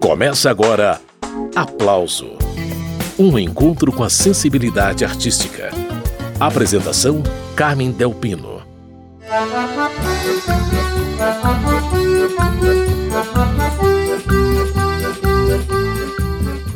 Começa 0.00 0.50
agora 0.50 1.00
Aplauso 1.54 2.36
Um 3.18 3.38
encontro 3.38 3.90
com 3.90 4.04
a 4.04 4.10
sensibilidade 4.10 5.04
artística. 5.04 5.70
Apresentação: 6.38 7.22
Carmen 7.56 7.90
Delpino. 7.90 8.62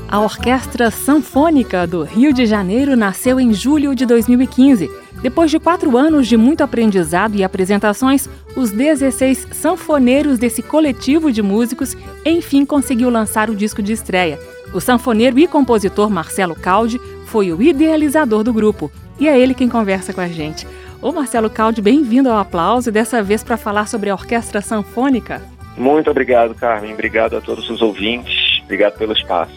A 0.09 0.19
Orquestra 0.19 0.91
Sanfônica 0.91 1.87
do 1.87 2.03
Rio 2.03 2.33
de 2.33 2.47
Janeiro 2.47 2.97
nasceu 2.97 3.39
em 3.39 3.53
julho 3.53 3.95
de 3.95 4.05
2015. 4.07 4.91
Depois 5.23 5.51
de 5.51 5.59
quatro 5.59 5.99
anos 5.99 6.27
de 6.27 6.37
muito 6.37 6.63
aprendizado 6.63 7.37
e 7.37 7.45
apresentações, 7.45 8.29
os 8.57 8.71
16 8.71 9.49
sanfoneiros 9.53 10.39
desse 10.39 10.63
coletivo 10.63 11.31
de 11.31 11.43
músicos 11.43 11.95
enfim 12.25 12.65
conseguiu 12.65 13.11
lançar 13.11 13.51
o 13.51 13.55
disco 13.55 13.83
de 13.83 13.93
estreia. 13.93 14.39
O 14.73 14.81
sanfoneiro 14.81 15.39
e 15.39 15.47
compositor 15.47 16.09
Marcelo 16.09 16.55
Caldi 16.55 16.99
foi 17.27 17.53
o 17.53 17.61
idealizador 17.61 18.43
do 18.43 18.53
grupo 18.53 18.91
e 19.19 19.29
é 19.29 19.39
ele 19.39 19.53
quem 19.53 19.69
conversa 19.69 20.13
com 20.13 20.23
a 20.23 20.29
gente. 20.29 20.67
Ô 21.03 21.13
Marcelo 21.13 21.51
Caldi, 21.51 21.83
bem-vindo 21.83 22.31
ao 22.31 22.39
aplauso 22.39 22.89
e 22.89 22.93
dessa 22.93 23.23
vez 23.23 23.45
para 23.45 23.59
falar 23.59 23.89
sobre 23.89 24.09
a 24.09 24.15
Orquestra 24.15 24.63
Sanfônica. 24.63 25.43
Muito 25.77 26.11
obrigado, 26.11 26.55
Carmen. 26.55 26.95
Obrigado 26.95 27.37
a 27.37 27.41
todos 27.41 27.69
os 27.69 27.83
ouvintes. 27.83 28.61
Obrigado 28.65 28.97
pelo 28.97 29.13
espaço. 29.13 29.53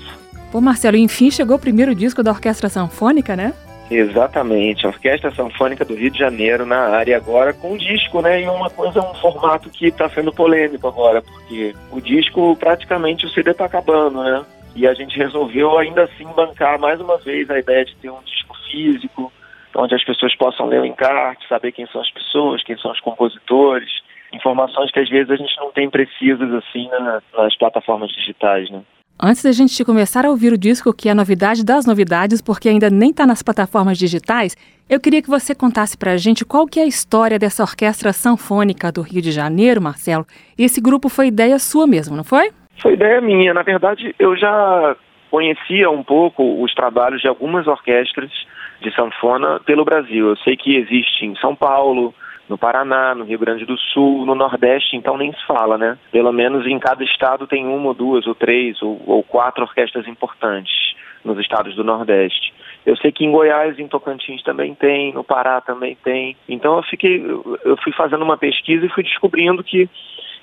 Pô, 0.52 0.60
Marcelo, 0.60 0.98
enfim 0.98 1.32
chegou 1.32 1.56
o 1.56 1.60
primeiro 1.60 1.96
disco 1.96 2.22
da 2.22 2.32
Orquestra 2.32 2.70
Sanfônica, 2.70 3.36
né? 3.36 3.54
Exatamente, 3.96 4.86
a 4.86 4.90
Orquestra 4.90 5.30
Sanfônica 5.30 5.86
do 5.86 5.94
Rio 5.94 6.10
de 6.10 6.18
Janeiro 6.18 6.66
na 6.66 6.90
área 6.90 7.16
agora 7.16 7.54
com 7.54 7.78
disco, 7.78 8.24
né? 8.24 8.42
E 8.42 8.48
uma 8.48 8.68
coisa, 8.68 9.00
um 9.00 9.14
formato 9.16 9.70
que 9.70 9.86
está 9.86 10.10
sendo 10.10 10.34
polêmico 10.34 10.88
agora, 10.88 11.22
porque 11.22 11.76
o 11.92 12.02
disco 12.02 12.56
praticamente 12.56 13.28
o 13.28 13.30
CD 13.30 13.52
está 13.52 13.66
acabando, 13.66 14.24
né? 14.24 14.44
E 14.76 14.88
a 14.88 14.96
gente 14.96 15.16
resolveu 15.16 15.78
ainda 15.78 16.06
assim 16.06 16.26
bancar 16.36 16.80
mais 16.80 17.00
uma 17.00 17.20
vez 17.20 17.48
a 17.52 17.60
ideia 17.60 17.86
de 17.86 17.96
ter 17.98 18.10
um 18.10 18.24
disco 18.24 18.58
físico, 18.72 19.32
onde 19.76 19.94
as 19.94 20.04
pessoas 20.04 20.36
possam 20.36 20.66
ler 20.66 20.82
o 20.82 20.86
encarte, 20.86 21.48
saber 21.48 21.72
quem 21.72 21.86
são 21.86 22.02
as 22.02 22.10
pessoas, 22.10 22.64
quem 22.64 22.76
são 22.78 22.92
os 22.92 23.00
compositores, 23.00 23.92
informações 24.34 24.92
que 24.92 25.00
às 25.00 25.10
vezes 25.10 25.30
a 25.30 25.36
gente 25.36 25.56
não 25.58 25.72
tem 25.72 25.88
precisas 25.88 26.52
assim 26.52 26.90
nas 27.38 27.56
plataformas 27.58 28.10
digitais, 28.12 28.72
né? 28.72 28.82
Antes 29.22 29.44
da 29.44 29.52
gente 29.52 29.86
começar 29.86 30.26
a 30.26 30.30
ouvir 30.30 30.52
o 30.52 30.58
disco, 30.58 30.94
que 30.94 31.08
é 31.08 31.12
a 31.12 31.16
novidade 31.16 31.64
das 31.64 31.86
novidades, 31.86 32.42
porque 32.42 32.68
ainda 32.68 32.90
nem 32.90 33.12
está 33.12 33.28
nas 33.28 33.44
plataformas 33.44 33.98
digitais, 33.98 34.56
eu 34.90 35.00
queria 35.00 35.22
que 35.22 35.30
você 35.30 35.54
contasse 35.54 35.98
para 35.98 36.12
a 36.12 36.18
gente 36.18 36.44
qual 36.44 36.66
que 36.66 36.80
é 36.80 36.84
a 36.84 36.88
história 36.88 37.38
dessa 37.38 37.64
orquestra 37.64 38.12
sanfônica 38.12 38.92
do 38.92 39.02
Rio 39.02 39.22
de 39.22 39.32
Janeiro, 39.32 39.82
Marcelo. 39.82 40.26
Esse 40.58 40.82
grupo 40.82 41.10
foi 41.10 41.28
ideia 41.28 41.60
sua 41.60 41.86
mesmo, 41.86 42.18
não 42.18 42.24
foi? 42.24 42.52
Foi 42.82 42.94
ideia 42.94 43.22
minha. 43.22 43.54
Na 43.54 43.62
verdade, 43.62 44.16
eu 44.18 44.36
já 44.36 44.96
conhecia 45.30 45.90
um 45.90 46.04
pouco 46.04 46.62
os 46.64 46.74
trabalhos 46.74 47.22
de 47.22 47.28
algumas 47.28 47.68
orquestras 47.68 48.32
de 48.82 48.94
sanfona 48.96 49.60
pelo 49.66 49.86
Brasil. 49.86 50.30
Eu 50.30 50.38
sei 50.38 50.58
que 50.58 50.76
existe 50.76 51.26
em 51.26 51.36
São 51.38 51.56
Paulo, 51.56 52.14
no 52.50 52.58
Paraná, 52.58 53.16
no 53.16 53.24
Rio 53.24 53.40
Grande 53.40 53.66
do 53.66 53.78
Sul, 53.78 54.26
no 54.26 54.36
Nordeste, 54.36 54.96
então 54.96 55.18
nem 55.18 55.32
se 55.32 55.46
fala, 55.46 55.78
né? 55.78 55.98
Pelo 56.12 56.32
menos 56.32 56.66
em 56.66 56.78
cada 56.78 57.04
estado 57.04 57.48
tem 57.48 57.66
uma 57.66 57.88
ou 57.88 57.94
duas 57.94 58.28
ou 58.28 58.36
três 58.36 58.82
ou, 58.82 59.02
ou 59.06 59.24
quatro 59.24 59.64
orquestras 59.64 60.08
importantes 60.08 60.94
nos 61.24 61.40
estados 61.40 61.76
do 61.76 61.84
Nordeste. 61.84 62.54
Eu 62.86 62.98
sei 62.98 63.12
que 63.12 63.24
em 63.24 63.32
Goiás, 63.32 63.80
em 63.80 63.88
Tocantins 63.88 64.44
também 64.44 64.76
tem, 64.76 65.14
no 65.14 65.24
Pará 65.24 65.62
também 65.62 65.98
tem. 66.04 66.36
Então 66.50 66.76
eu 66.78 66.84
fiquei, 66.84 67.24
eu 67.64 67.78
fui 67.82 67.94
fazendo 67.94 68.24
uma 68.24 68.38
pesquisa 68.38 68.86
e 68.86 68.90
fui 68.90 69.04
descobrindo 69.04 69.64
que 69.64 69.90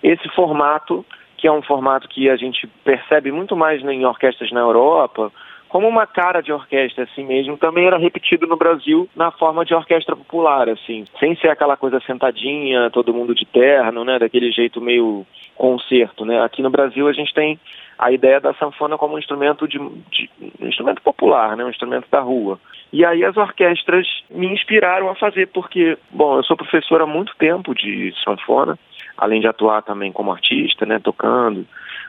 esse 0.03 0.27
formato, 0.31 1.05
que 1.37 1.47
é 1.47 1.53
um 1.53 1.63
formato 1.63 2.09
que 2.09 2.31
a 2.31 2.37
gente 2.37 2.67
percebe 2.83 3.31
muito 3.31 3.55
mais 3.55 3.83
em 3.85 4.07
orquestras 4.07 4.51
na 4.53 4.61
Europa, 4.61 5.31
como 5.71 5.87
uma 5.87 6.05
cara 6.05 6.43
de 6.43 6.53
orquestra 6.53 7.05
assim 7.05 7.25
mesmo, 7.25 7.57
também 7.57 7.87
era 7.87 7.97
repetido 7.97 8.45
no 8.47 8.57
Brasil 8.57 9.09
na 9.15 9.31
forma 9.31 9.65
de 9.65 9.73
orquestra 9.73 10.17
popular, 10.17 10.69
assim, 10.69 11.05
sem 11.19 11.37
ser 11.37 11.49
aquela 11.49 11.77
coisa 11.77 12.01
sentadinha, 12.01 12.91
todo 12.91 13.15
mundo 13.15 13.35
de 13.35 13.47
terno, 13.47 14.05
né, 14.05 14.19
daquele 14.19 14.51
jeito 14.51 14.81
meio 14.81 15.25
concerto, 15.55 16.25
né? 16.25 16.43
Aqui 16.43 16.61
no 16.61 16.71
Brasil 16.71 17.07
a 17.07 17.13
gente 17.13 17.33
tem 17.33 17.59
a 17.97 18.11
ideia 18.11 18.41
da 18.41 18.53
sanfona 18.55 18.99
como 18.99 19.15
um 19.15 19.19
instrumento 19.19 19.69
de, 19.69 19.79
de 19.79 20.29
um 20.61 20.67
instrumento 20.67 21.01
popular, 21.03 21.57
né, 21.57 21.65
um 21.65 21.71
instrumento 21.71 22.09
da 22.11 22.21
rua. 22.21 22.59
E 22.93 23.05
aí 23.05 23.25
as 23.25 23.37
orquestras 23.37 24.09
me 24.29 24.49
inspiraram 24.49 25.09
a 25.09 25.15
fazer, 25.15 25.47
porque, 25.49 25.97
bom, 26.11 26.39
eu 26.39 26.43
sou 26.43 26.57
professor 26.57 27.01
há 27.01 27.07
muito 27.07 27.33
tempo 27.37 27.73
de 27.77 28.13
sanfona, 28.25 28.77
além 29.17 29.41
de 29.41 29.47
atuar 29.47 29.83
também 29.83 30.11
como 30.11 30.33
artista, 30.33 30.85
né, 30.85 30.99
tocando. 30.99 31.65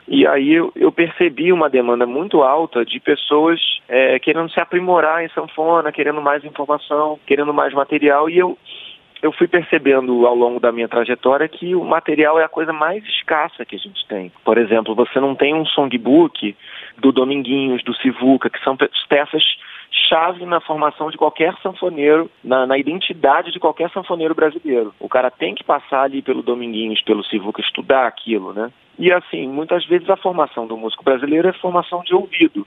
E 0.06 0.26
aí 0.26 0.52
eu, 0.52 0.72
eu 0.74 0.90
percebi 0.90 1.52
uma 1.52 1.70
demanda 1.70 2.06
muito 2.06 2.42
alta 2.42 2.84
de 2.84 2.98
pessoas 2.98 3.60
é, 3.88 4.18
querendo 4.18 4.50
se 4.50 4.60
aprimorar 4.60 5.24
em 5.24 5.28
sanfona, 5.28 5.92
querendo 5.92 6.20
mais 6.20 6.44
informação, 6.44 7.18
querendo 7.26 7.54
mais 7.54 7.72
material, 7.72 8.28
e 8.28 8.38
eu 8.38 8.58
eu 9.22 9.30
fui 9.30 9.46
percebendo 9.46 10.26
ao 10.26 10.34
longo 10.34 10.58
da 10.58 10.72
minha 10.72 10.88
trajetória 10.88 11.46
que 11.46 11.76
o 11.76 11.84
material 11.84 12.40
é 12.40 12.44
a 12.44 12.48
coisa 12.48 12.72
mais 12.72 13.04
escassa 13.04 13.64
que 13.64 13.76
a 13.76 13.78
gente 13.78 14.04
tem. 14.08 14.32
Por 14.44 14.58
exemplo, 14.58 14.96
você 14.96 15.20
não 15.20 15.36
tem 15.36 15.54
um 15.54 15.64
songbook 15.64 16.56
do 16.98 17.12
Dominguinhos, 17.12 17.82
do 17.84 17.94
Sivuca, 17.94 18.50
que 18.50 18.62
são 18.62 18.76
peças 19.08 19.42
chave 20.08 20.44
na 20.46 20.60
formação 20.60 21.10
de 21.10 21.18
qualquer 21.18 21.54
sanfoneiro, 21.62 22.30
na, 22.42 22.66
na, 22.66 22.78
identidade 22.78 23.52
de 23.52 23.60
qualquer 23.60 23.90
sanfoneiro 23.90 24.34
brasileiro. 24.34 24.94
O 24.98 25.08
cara 25.08 25.30
tem 25.30 25.54
que 25.54 25.62
passar 25.62 26.02
ali 26.02 26.22
pelo 26.22 26.42
Dominguinhos, 26.42 27.02
pelo 27.02 27.24
Sivuca, 27.24 27.60
estudar 27.60 28.06
aquilo, 28.06 28.52
né? 28.52 28.70
E 28.98 29.12
assim, 29.12 29.48
muitas 29.48 29.84
vezes 29.86 30.08
a 30.08 30.16
formação 30.16 30.66
do 30.66 30.76
músico 30.76 31.04
brasileiro 31.04 31.48
é 31.48 31.52
formação 31.52 32.02
de 32.02 32.14
ouvido. 32.14 32.66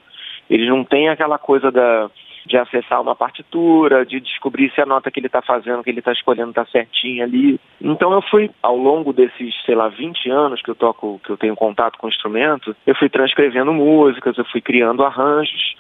Eles 0.49 0.67
não 0.69 0.83
têm 0.83 1.09
aquela 1.09 1.37
coisa 1.37 1.71
da, 1.71 2.09
de 2.45 2.57
acessar 2.57 3.01
uma 3.01 3.15
partitura, 3.15 4.05
de 4.05 4.19
descobrir 4.19 4.71
se 4.73 4.81
a 4.81 4.85
nota 4.85 5.09
que 5.09 5.19
ele 5.19 5.27
está 5.27 5.41
fazendo, 5.41 5.83
que 5.83 5.89
ele 5.89 5.99
está 5.99 6.11
escolhendo 6.11 6.49
está 6.49 6.65
certinha 6.65 7.23
ali. 7.23 7.59
Então 7.81 8.13
eu 8.13 8.21
fui, 8.21 8.51
ao 8.61 8.77
longo 8.77 9.11
desses, 9.11 9.53
sei 9.65 9.75
lá, 9.75 9.87
20 9.87 10.29
anos 10.29 10.61
que 10.61 10.69
eu 10.69 10.75
toco, 10.75 11.19
que 11.23 11.31
eu 11.31 11.37
tenho 11.37 11.55
contato 11.55 11.97
com 11.97 12.07
o 12.07 12.09
instrumento, 12.09 12.75
eu 12.85 12.95
fui 12.95 13.09
transcrevendo 13.09 13.73
músicas, 13.73 14.37
eu 14.37 14.45
fui 14.45 14.61
criando 14.61 15.03
arranjos, 15.03 15.75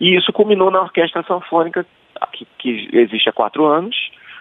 e 0.00 0.16
isso 0.16 0.32
culminou 0.32 0.70
na 0.70 0.82
Orquestra 0.82 1.22
Sanfônica, 1.22 1.86
que, 2.32 2.46
que 2.58 2.88
existe 2.92 3.28
há 3.28 3.32
quatro 3.32 3.64
anos. 3.64 3.96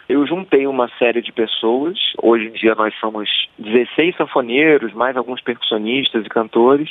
Eu 0.09 0.26
juntei 0.26 0.66
uma 0.66 0.88
série 0.98 1.22
de 1.22 1.34
pessoas, 1.34 1.98
hoje 2.22 2.48
em 2.48 2.52
dia 2.52 2.74
nós 2.76 2.94
somos 3.00 3.30
16 3.59 4.16
sanfoneiros, 4.16 4.94
mais 4.94 5.18
alguns 5.18 5.42
percussionistas 5.42 6.26
e 6.26 6.30
cantores, 6.30 6.90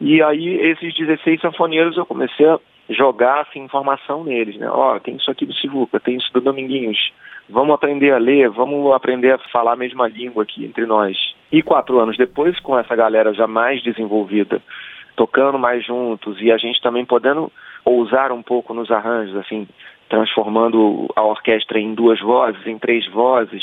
e 0.00 0.20
aí 0.22 0.48
esses 0.56 0.94
16 0.94 1.40
sanfoneiros 1.40 1.96
eu 1.96 2.04
comecei 2.04 2.46
a 2.46 2.58
jogar 2.90 3.42
assim, 3.42 3.60
informação 3.60 4.24
neles, 4.24 4.56
né? 4.56 4.68
Ó, 4.68 4.96
oh, 4.96 5.00
tem 5.00 5.16
isso 5.16 5.30
aqui 5.30 5.46
do 5.46 5.54
Sivuca, 5.54 6.00
tem 6.00 6.16
isso 6.16 6.32
do 6.32 6.40
Dominguinhos. 6.40 7.12
Vamos 7.48 7.74
aprender 7.74 8.12
a 8.12 8.18
ler, 8.18 8.48
vamos 8.50 8.92
aprender 8.92 9.32
a 9.32 9.38
falar 9.50 9.72
a 9.72 9.76
mesma 9.76 10.08
língua 10.08 10.42
aqui 10.42 10.64
entre 10.64 10.86
nós. 10.86 11.16
E 11.50 11.62
quatro 11.62 11.98
anos 11.98 12.16
depois, 12.16 12.58
com 12.60 12.78
essa 12.78 12.94
galera 12.94 13.32
já 13.32 13.46
mais 13.46 13.82
desenvolvida, 13.82 14.60
tocando 15.16 15.58
mais 15.58 15.84
juntos 15.84 16.40
e 16.40 16.50
a 16.50 16.56
gente 16.56 16.80
também 16.80 17.04
podendo 17.04 17.50
ousar 17.84 18.32
um 18.32 18.42
pouco 18.42 18.74
nos 18.74 18.90
arranjos, 18.90 19.36
assim, 19.36 19.66
transformando 20.08 21.08
a 21.16 21.22
orquestra 21.22 21.78
em 21.78 21.94
duas 21.94 22.20
vozes, 22.20 22.66
em 22.66 22.78
três 22.78 23.06
vozes, 23.08 23.62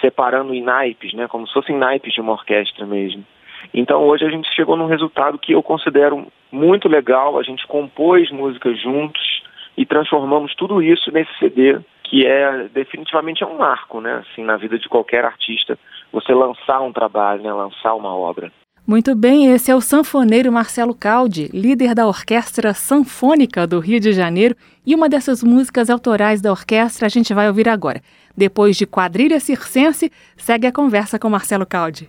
separando 0.00 0.54
em 0.54 0.62
naipes, 0.62 1.12
né, 1.12 1.28
como 1.28 1.46
se 1.46 1.52
fossem 1.52 1.76
naipes 1.76 2.12
de 2.14 2.20
uma 2.20 2.32
orquestra 2.32 2.86
mesmo. 2.86 3.24
Então 3.72 4.02
hoje 4.04 4.24
a 4.24 4.30
gente 4.30 4.48
chegou 4.54 4.76
num 4.76 4.86
resultado 4.86 5.38
que 5.38 5.52
eu 5.52 5.62
considero 5.62 6.26
muito 6.50 6.88
legal, 6.88 7.38
a 7.38 7.42
gente 7.42 7.66
compôs 7.66 8.30
músicas 8.30 8.80
juntos 8.80 9.42
e 9.76 9.86
transformamos 9.86 10.54
tudo 10.54 10.82
isso 10.82 11.10
nesse 11.12 11.30
CD, 11.38 11.78
que 12.04 12.26
é 12.26 12.68
definitivamente 12.74 13.42
é 13.42 13.46
um 13.46 13.56
marco, 13.56 14.00
né, 14.00 14.24
assim, 14.24 14.42
na 14.42 14.56
vida 14.56 14.78
de 14.78 14.88
qualquer 14.88 15.24
artista, 15.24 15.78
você 16.12 16.34
lançar 16.34 16.80
um 16.80 16.92
trabalho, 16.92 17.42
né, 17.42 17.52
lançar 17.52 17.94
uma 17.94 18.14
obra. 18.14 18.50
Muito 18.86 19.14
bem, 19.14 19.52
esse 19.52 19.70
é 19.70 19.74
o 19.74 19.80
sanfoneiro 19.80 20.50
Marcelo 20.50 20.94
Caldi, 20.94 21.48
líder 21.52 21.94
da 21.94 22.08
Orquestra 22.08 22.74
Sanfônica 22.74 23.64
do 23.66 23.78
Rio 23.78 24.00
de 24.00 24.12
Janeiro, 24.12 24.56
e 24.84 24.94
uma 24.94 25.08
dessas 25.08 25.44
músicas 25.44 25.88
autorais 25.88 26.42
da 26.42 26.50
orquestra 26.50 27.06
a 27.06 27.08
gente 27.08 27.32
vai 27.32 27.46
ouvir 27.46 27.68
agora. 27.68 28.00
Depois 28.36 28.76
de 28.76 28.86
Quadrilha 28.86 29.38
Circense, 29.38 30.10
segue 30.36 30.66
a 30.66 30.72
conversa 30.72 31.18
com 31.18 31.30
Marcelo 31.30 31.66
Caldi. 31.66 32.08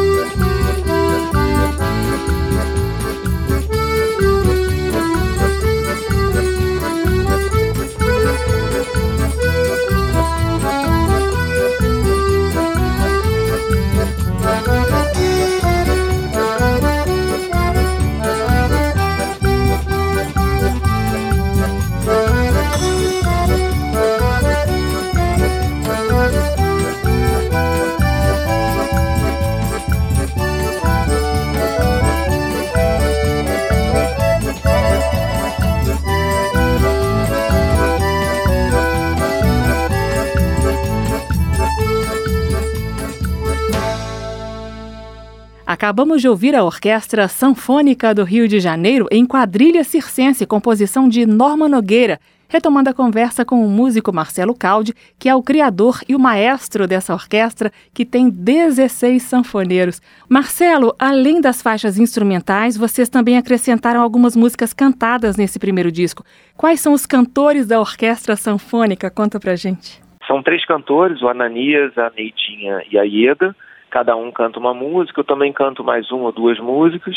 Acabamos 45.91 46.21
de 46.21 46.29
ouvir 46.29 46.55
a 46.55 46.63
Orquestra 46.63 47.27
Sanfônica 47.27 48.15
do 48.15 48.23
Rio 48.23 48.47
de 48.47 48.61
Janeiro 48.61 49.07
em 49.11 49.25
quadrilha 49.25 49.83
circense, 49.83 50.47
composição 50.47 51.09
de 51.09 51.25
Norma 51.25 51.67
Nogueira, 51.67 52.17
retomando 52.47 52.89
a 52.89 52.93
conversa 52.93 53.43
com 53.43 53.61
o 53.61 53.69
músico 53.69 54.13
Marcelo 54.13 54.55
Caldi, 54.57 54.93
que 55.19 55.27
é 55.27 55.35
o 55.35 55.43
criador 55.43 55.99
e 56.07 56.15
o 56.15 56.19
maestro 56.19 56.87
dessa 56.87 57.13
orquestra, 57.13 57.69
que 57.93 58.05
tem 58.05 58.29
16 58.29 59.21
sanfoneiros. 59.21 60.01
Marcelo, 60.29 60.95
além 60.97 61.41
das 61.41 61.61
faixas 61.61 61.99
instrumentais, 61.99 62.77
vocês 62.77 63.09
também 63.09 63.37
acrescentaram 63.37 64.01
algumas 64.01 64.33
músicas 64.33 64.71
cantadas 64.71 65.35
nesse 65.35 65.59
primeiro 65.59 65.91
disco. 65.91 66.23
Quais 66.55 66.79
são 66.79 66.93
os 66.93 67.05
cantores 67.05 67.67
da 67.67 67.81
Orquestra 67.81 68.37
Sanfônica? 68.37 69.11
Conta 69.11 69.41
pra 69.41 69.57
gente. 69.57 70.01
São 70.25 70.41
três 70.41 70.65
cantores, 70.65 71.21
o 71.21 71.27
Ananias, 71.27 71.97
a 71.97 72.09
Neidinha 72.15 72.81
e 72.89 72.97
a 72.97 73.03
Ieda. 73.03 73.53
Cada 73.91 74.15
um 74.15 74.31
canta 74.31 74.57
uma 74.57 74.73
música, 74.73 75.19
eu 75.19 75.25
também 75.25 75.53
canto 75.53 75.83
mais 75.83 76.09
uma 76.11 76.25
ou 76.25 76.31
duas 76.31 76.57
músicas. 76.59 77.15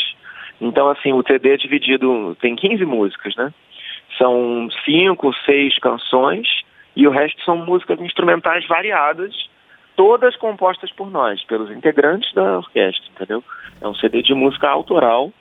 Então, 0.61 0.89
assim, 0.89 1.13
o 1.13 1.23
CD 1.25 1.53
é 1.53 1.57
dividido, 1.57 2.35
tem 2.39 2.55
15 2.55 2.85
músicas, 2.85 3.35
né? 3.35 3.53
São 4.17 4.69
cinco, 4.85 5.33
seis 5.45 5.77
canções 5.79 6.47
e 6.95 7.07
o 7.07 7.11
resto 7.11 7.43
são 7.43 7.57
músicas 7.57 7.99
instrumentais 7.99 8.65
variadas, 8.67 9.33
todas 9.95 10.35
compostas 10.35 10.91
por 10.91 11.09
nós, 11.11 11.43
pelos 11.43 11.71
integrantes 11.71 12.33
da 12.33 12.57
orquestra, 12.57 13.03
entendeu? 13.13 13.43
É 13.81 13.87
um 13.87 13.95
CD 13.95 14.21
de 14.21 14.33
música 14.33 14.69
autoral, 14.69 15.31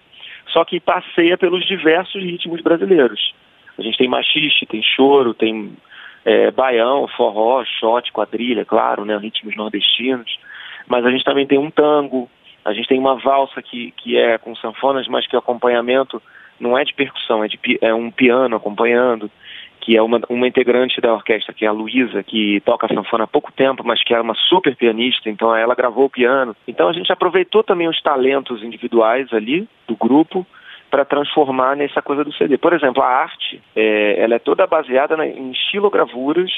só 0.49 0.65
que 0.65 0.81
passeia 0.81 1.39
pelos 1.39 1.65
diversos 1.67 2.23
ritmos 2.23 2.61
brasileiros. 2.61 3.35
A 3.79 3.83
gente 3.83 3.99
tem 3.99 4.09
machiste, 4.09 4.67
tem 4.67 4.83
choro, 4.83 5.35
tem 5.35 5.77
é, 6.25 6.51
baião, 6.51 7.07
forró, 7.09 7.65
shot, 7.65 8.11
quadrilha, 8.13 8.65
claro, 8.65 9.05
né, 9.05 9.17
ritmos 9.17 9.57
nordestinos. 9.57 10.39
Mas 10.87 11.05
a 11.05 11.11
gente 11.11 11.25
também 11.25 11.47
tem 11.47 11.59
um 11.59 11.71
tango, 11.71 12.29
a 12.65 12.73
gente 12.73 12.89
tem 12.89 12.99
uma 12.99 13.17
valsa 13.17 13.61
que, 13.63 13.93
que 13.93 14.17
é 14.17 14.39
com 14.39 14.55
sanfonas, 14.57 15.07
mas 15.09 15.27
que 15.27 15.37
o 15.37 15.39
acompanhamento 15.39 16.23
não 16.59 16.79
é 16.79 16.85
de 16.85 16.95
percussão, 16.95 17.45
é, 17.45 17.49
de, 17.49 17.59
é 17.81 17.93
um 17.93 18.11
piano 18.11 18.57
acompanhando, 18.57 19.31
que 19.81 19.97
é 19.97 20.03
uma, 20.03 20.21
uma 20.31 20.49
integrante 20.49 21.01
da 21.01 21.13
orquestra, 21.13 21.53
que 21.53 21.65
é 21.65 21.69
a 21.69 21.73
Luísa, 21.73 22.23
que 22.23 22.61
toca 22.65 22.89
sanfona 22.89 23.25
há 23.25 23.27
pouco 23.27 23.53
tempo, 23.53 23.83
mas 23.85 24.03
que 24.03 24.15
é 24.15 24.21
uma 24.21 24.35
super 24.35 24.75
pianista, 24.75 25.29
então 25.29 25.55
ela 25.55 25.75
gravou 25.75 26.07
o 26.07 26.11
piano. 26.11 26.57
Então 26.67 26.89
a 26.89 26.93
gente 26.93 27.13
aproveitou 27.13 27.63
também 27.63 27.87
os 27.87 28.01
talentos 28.01 28.63
individuais 28.63 29.31
ali 29.33 29.69
do 29.87 29.95
grupo, 29.95 30.47
para 30.95 31.05
transformar 31.05 31.75
nessa 31.75 32.01
coisa 32.01 32.23
do 32.23 32.33
CD. 32.33 32.57
Por 32.57 32.73
exemplo, 32.73 33.03
a 33.03 33.09
arte, 33.09 33.61
é, 33.75 34.23
ela 34.23 34.37
é 34.37 34.39
toda 34.39 34.65
baseada 34.65 35.17
na, 35.17 35.27
em 35.27 35.51
estilogravuras 35.51 36.53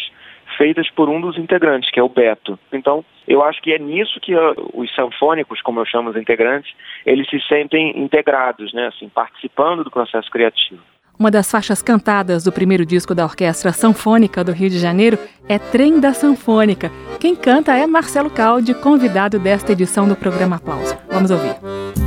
feitas 0.59 0.91
por 0.91 1.09
um 1.09 1.19
dos 1.19 1.39
integrantes, 1.39 1.91
que 1.91 1.99
é 1.99 2.03
o 2.03 2.09
Beto. 2.11 2.59
Então, 2.71 3.03
eu 3.27 3.43
acho 3.43 3.63
que 3.63 3.73
é 3.73 3.79
nisso 3.79 4.21
que 4.21 4.35
uh, 4.35 4.55
os 4.75 4.95
sanfônicos, 4.95 5.63
como 5.63 5.81
eu 5.81 5.87
chamo 5.87 6.11
os 6.11 6.17
integrantes, 6.17 6.71
eles 7.07 7.27
se 7.31 7.41
sentem 7.49 7.99
integrados, 7.99 8.75
né, 8.75 8.89
assim, 8.89 9.09
participando 9.09 9.83
do 9.83 9.91
processo 9.91 10.31
criativo. 10.31 10.83
Uma 11.19 11.31
das 11.31 11.51
faixas 11.51 11.81
cantadas 11.81 12.45
do 12.45 12.53
primeiro 12.53 12.85
disco 12.85 13.15
da 13.15 13.25
Orquestra 13.25 13.73
Sanfônica 13.73 14.45
do 14.45 14.53
Rio 14.53 14.69
de 14.69 14.79
Janeiro 14.79 15.19
é 15.49 15.59
Trem 15.59 15.99
da 15.99 16.13
Sanfônica. 16.13 16.91
Quem 17.19 17.35
canta 17.35 17.75
é 17.75 17.87
Marcelo 17.87 18.29
Caldi, 18.29 18.75
convidado 18.75 19.39
desta 19.39 19.73
edição 19.73 20.07
do 20.07 20.15
programa 20.15 20.57
Aplauso. 20.57 20.95
Vamos 21.09 21.31
ouvir. 21.31 22.06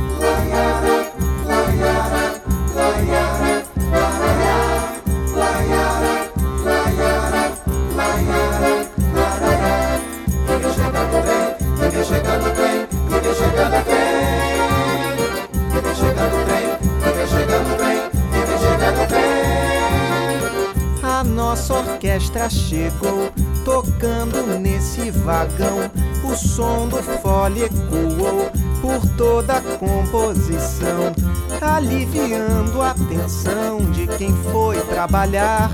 Orquestra 22.10 22.50
chegou, 22.50 23.30
tocando 23.64 24.58
nesse 24.58 25.12
vagão. 25.12 25.88
O 26.24 26.34
som 26.34 26.88
do 26.88 26.96
fole 27.22 27.62
ecoou 27.62 28.50
por 28.80 29.00
toda 29.16 29.54
a 29.54 29.60
composição, 29.60 31.12
aliviando 31.60 32.82
a 32.82 32.94
tensão 33.08 33.78
de 33.92 34.08
quem 34.18 34.34
foi 34.50 34.80
trabalhar. 34.86 35.70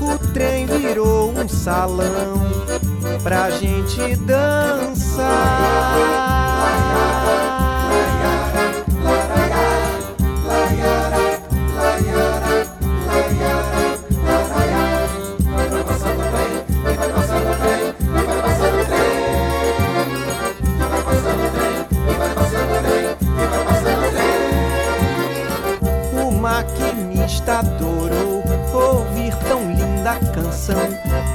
O 0.00 0.18
trem 0.32 0.66
virou 0.66 1.30
um 1.30 1.48
salão 1.48 2.40
pra 3.22 3.50
gente 3.50 4.16
dançar. 4.16 5.26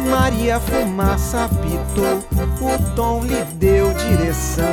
Maria 0.09 0.59
Fumaça 0.59 1.45
apitou, 1.45 2.23
o 2.59 2.95
tom 2.95 3.23
lhe 3.23 3.43
deu 3.55 3.93
direção. 3.93 4.65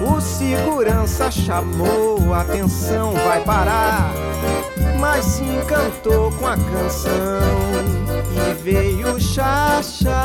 O 0.00 0.20
segurança 0.20 1.30
chamou, 1.30 2.34
atenção, 2.34 3.12
vai 3.12 3.42
parar. 3.44 4.12
Mas 4.98 5.24
se 5.24 5.42
encantou 5.42 6.30
com 6.32 6.46
a 6.46 6.56
canção 6.56 7.40
e 8.50 8.54
veio 8.62 9.18
chachar. 9.20 10.16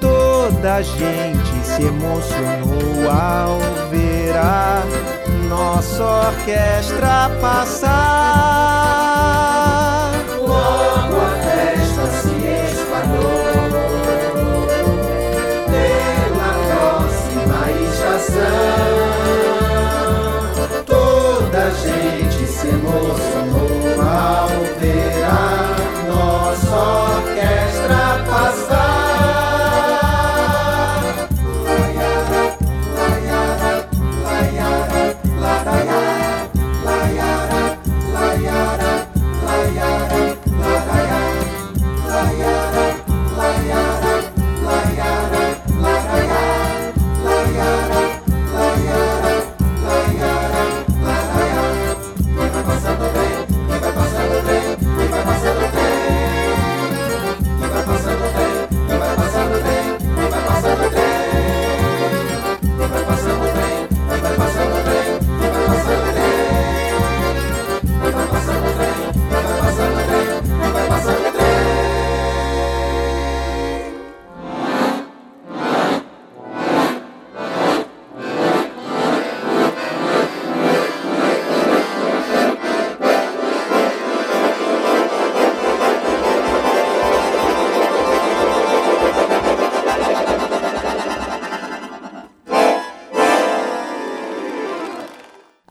Toda 0.00 0.74
a 0.76 0.82
gente 0.82 1.64
se 1.64 1.82
emocionou 1.82 3.10
ao 3.10 3.58
ver 3.90 4.36
a 4.36 4.82
nossa 5.48 6.02
orquestra 6.02 7.30
passar. 7.40 8.82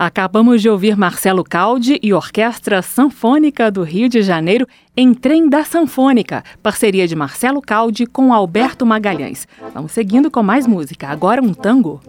Acabamos 0.04 0.64
de 0.64 0.68
ouvir 0.68 0.98
Marcelo 0.98 1.44
Caldi 1.44 2.00
e 2.02 2.12
Orquestra 2.12 2.82
Sanfônica 2.82 3.70
do 3.70 3.84
Rio 3.84 4.10
de 4.10 4.24
Janeiro 4.24 4.68
em 4.98 5.14
Trem 5.14 5.48
da 5.48 5.64
Sanfônica, 5.64 6.44
parceria 6.64 7.08
de 7.08 7.16
Marcelo 7.16 7.62
Caldi 7.62 8.08
com 8.08 8.34
Alberto 8.34 8.84
Magalhães. 8.84 9.48
Vamos 9.76 9.92
seguindo 9.92 10.32
com 10.32 10.42
mais 10.42 10.66
música. 10.66 11.08
Agora 11.08 11.40
um 11.40 11.54
tango. 11.54 12.02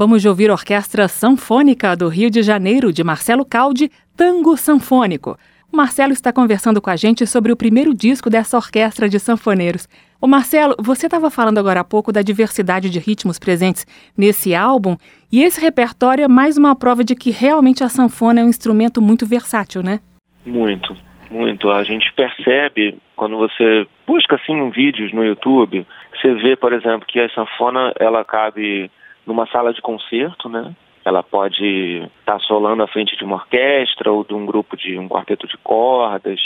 Acabamos 0.00 0.22
de 0.22 0.30
ouvir 0.30 0.48
a 0.48 0.54
Orquestra 0.54 1.08
Sanfônica 1.08 1.94
do 1.94 2.08
Rio 2.08 2.30
de 2.30 2.42
Janeiro, 2.42 2.90
de 2.90 3.04
Marcelo 3.04 3.44
Caldi, 3.44 3.90
Tango 4.16 4.56
Sanfônico. 4.56 5.36
O 5.70 5.76
Marcelo 5.76 6.14
está 6.14 6.32
conversando 6.32 6.80
com 6.80 6.88
a 6.88 6.96
gente 6.96 7.26
sobre 7.26 7.52
o 7.52 7.56
primeiro 7.56 7.92
disco 7.92 8.30
dessa 8.30 8.56
orquestra 8.56 9.10
de 9.10 9.18
sanfoneiros. 9.20 9.86
O 10.18 10.26
Marcelo, 10.26 10.74
você 10.78 11.04
estava 11.04 11.28
falando 11.30 11.58
agora 11.58 11.80
há 11.80 11.84
pouco 11.84 12.10
da 12.12 12.22
diversidade 12.22 12.88
de 12.88 12.98
ritmos 12.98 13.38
presentes 13.38 13.86
nesse 14.16 14.54
álbum, 14.54 14.96
e 15.30 15.42
esse 15.42 15.60
repertório 15.60 16.24
é 16.24 16.28
mais 16.28 16.56
uma 16.56 16.74
prova 16.74 17.04
de 17.04 17.14
que 17.14 17.30
realmente 17.30 17.84
a 17.84 17.90
sanfona 17.90 18.40
é 18.40 18.44
um 18.44 18.48
instrumento 18.48 19.02
muito 19.02 19.26
versátil, 19.26 19.82
né? 19.82 20.00
Muito, 20.46 20.96
muito. 21.30 21.70
A 21.70 21.84
gente 21.84 22.10
percebe 22.14 22.96
quando 23.14 23.36
você 23.36 23.86
busca 24.06 24.36
assim 24.36 24.70
vídeos 24.70 25.12
no 25.12 25.22
YouTube, 25.22 25.86
você 26.18 26.32
vê, 26.36 26.56
por 26.56 26.72
exemplo, 26.72 27.06
que 27.06 27.20
a 27.20 27.28
sanfona 27.34 27.92
ela 28.00 28.24
cabe 28.24 28.90
numa 29.30 29.46
sala 29.46 29.72
de 29.72 29.80
concerto, 29.80 30.48
né? 30.48 30.74
Ela 31.04 31.22
pode 31.22 32.02
estar 32.18 32.34
tá 32.34 32.38
solando 32.40 32.82
à 32.82 32.88
frente 32.88 33.16
de 33.16 33.24
uma 33.24 33.36
orquestra 33.36 34.10
ou 34.10 34.24
de 34.24 34.34
um 34.34 34.44
grupo 34.44 34.76
de 34.76 34.98
um 34.98 35.08
quarteto 35.08 35.46
de 35.46 35.56
cordas, 35.58 36.40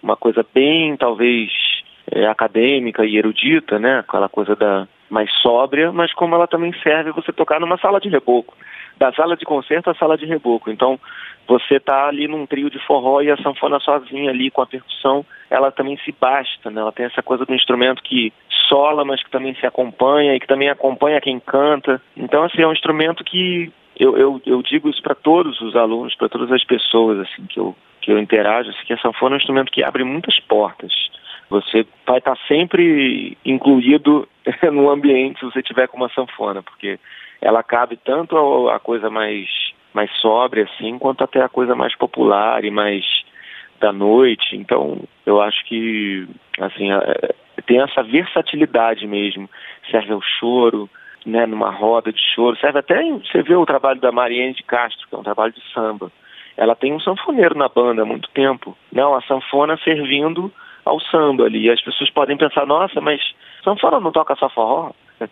uma 0.00 0.16
coisa 0.16 0.46
bem 0.54 0.96
talvez 0.96 1.50
é, 2.10 2.26
acadêmica 2.26 3.04
e 3.04 3.16
erudita, 3.16 3.80
né? 3.80 3.98
Aquela 3.98 4.28
coisa 4.28 4.54
da 4.54 4.86
mais 5.10 5.28
sóbria, 5.42 5.90
mas 5.90 6.14
como 6.14 6.36
ela 6.36 6.46
também 6.46 6.72
serve 6.84 7.10
você 7.10 7.32
tocar 7.32 7.58
numa 7.58 7.76
sala 7.78 8.00
de 8.00 8.08
reboco, 8.08 8.56
da 8.96 9.12
sala 9.12 9.36
de 9.36 9.44
concerto 9.44 9.90
à 9.90 9.94
sala 9.94 10.16
de 10.16 10.24
reboco. 10.24 10.70
Então 10.70 11.00
você 11.50 11.78
está 11.78 12.06
ali 12.06 12.28
num 12.28 12.46
trio 12.46 12.70
de 12.70 12.78
forró 12.86 13.20
e 13.20 13.28
a 13.28 13.36
sanfona 13.38 13.80
sozinha 13.80 14.30
ali 14.30 14.52
com 14.52 14.62
a 14.62 14.66
percussão, 14.66 15.26
ela 15.50 15.72
também 15.72 15.96
se 16.04 16.12
basta, 16.12 16.70
né? 16.70 16.80
Ela 16.80 16.92
tem 16.92 17.06
essa 17.06 17.24
coisa 17.24 17.44
do 17.44 17.52
instrumento 17.52 18.04
que 18.04 18.32
sola, 18.68 19.04
mas 19.04 19.20
que 19.20 19.30
também 19.32 19.52
se 19.56 19.66
acompanha 19.66 20.36
e 20.36 20.38
que 20.38 20.46
também 20.46 20.68
acompanha 20.68 21.20
quem 21.20 21.40
canta. 21.40 22.00
Então, 22.16 22.44
assim, 22.44 22.62
é 22.62 22.66
um 22.68 22.72
instrumento 22.72 23.24
que 23.24 23.72
eu, 23.98 24.16
eu, 24.16 24.40
eu 24.46 24.62
digo 24.62 24.88
isso 24.88 25.02
para 25.02 25.16
todos 25.16 25.60
os 25.60 25.74
alunos, 25.74 26.14
para 26.14 26.28
todas 26.28 26.52
as 26.52 26.62
pessoas 26.62 27.18
assim 27.18 27.44
que 27.46 27.58
eu, 27.58 27.74
que 28.00 28.12
eu 28.12 28.18
interajo, 28.20 28.70
assim, 28.70 28.84
que 28.86 28.92
a 28.92 28.98
sanfona 28.98 29.34
é 29.34 29.36
um 29.36 29.40
instrumento 29.40 29.72
que 29.72 29.82
abre 29.82 30.04
muitas 30.04 30.38
portas. 30.38 30.92
Você 31.48 31.84
vai 32.06 32.18
estar 32.18 32.38
sempre 32.46 33.36
incluído 33.44 34.28
no 34.70 34.88
ambiente 34.88 35.40
se 35.40 35.46
você 35.46 35.64
tiver 35.64 35.88
com 35.88 35.96
uma 35.96 36.10
sanfona, 36.10 36.62
porque 36.62 37.00
ela 37.40 37.60
cabe 37.64 37.96
tanto 37.96 38.36
a, 38.38 38.76
a 38.76 38.78
coisa 38.78 39.10
mais 39.10 39.48
mais 39.92 40.10
sóbria 40.20 40.64
assim, 40.64 40.98
quanto 40.98 41.24
até 41.24 41.42
a 41.42 41.48
coisa 41.48 41.74
mais 41.74 41.96
popular 41.96 42.64
e 42.64 42.70
mais 42.70 43.04
da 43.80 43.92
noite. 43.92 44.56
Então, 44.56 45.00
eu 45.24 45.40
acho 45.40 45.64
que 45.64 46.26
assim, 46.58 46.88
tem 47.66 47.80
essa 47.80 48.02
versatilidade 48.02 49.06
mesmo. 49.06 49.48
Serve 49.90 50.12
ao 50.12 50.20
choro, 50.22 50.88
né, 51.24 51.46
numa 51.46 51.70
roda 51.70 52.12
de 52.12 52.20
choro. 52.34 52.56
Serve 52.58 52.78
até, 52.78 53.02
você 53.02 53.42
vê 53.42 53.54
o 53.54 53.66
trabalho 53.66 54.00
da 54.00 54.12
Mariene 54.12 54.54
de 54.54 54.62
Castro, 54.62 55.08
que 55.08 55.14
é 55.14 55.18
um 55.18 55.22
trabalho 55.22 55.52
de 55.52 55.62
samba. 55.72 56.10
Ela 56.56 56.74
tem 56.74 56.92
um 56.92 57.00
sanfoneiro 57.00 57.56
na 57.56 57.68
banda 57.68 58.02
há 58.02 58.04
muito 58.04 58.28
tempo. 58.30 58.76
Não, 58.92 59.14
a 59.14 59.22
sanfona 59.22 59.78
servindo 59.78 60.52
ao 60.84 61.00
samba 61.00 61.44
ali. 61.44 61.70
As 61.70 61.80
pessoas 61.80 62.10
podem 62.10 62.36
pensar, 62.36 62.66
nossa, 62.66 63.00
mas 63.00 63.20
sanfona 63.64 64.00
não 64.00 64.12
toca 64.12 64.36
só 64.36 64.48
forró? 64.48 64.92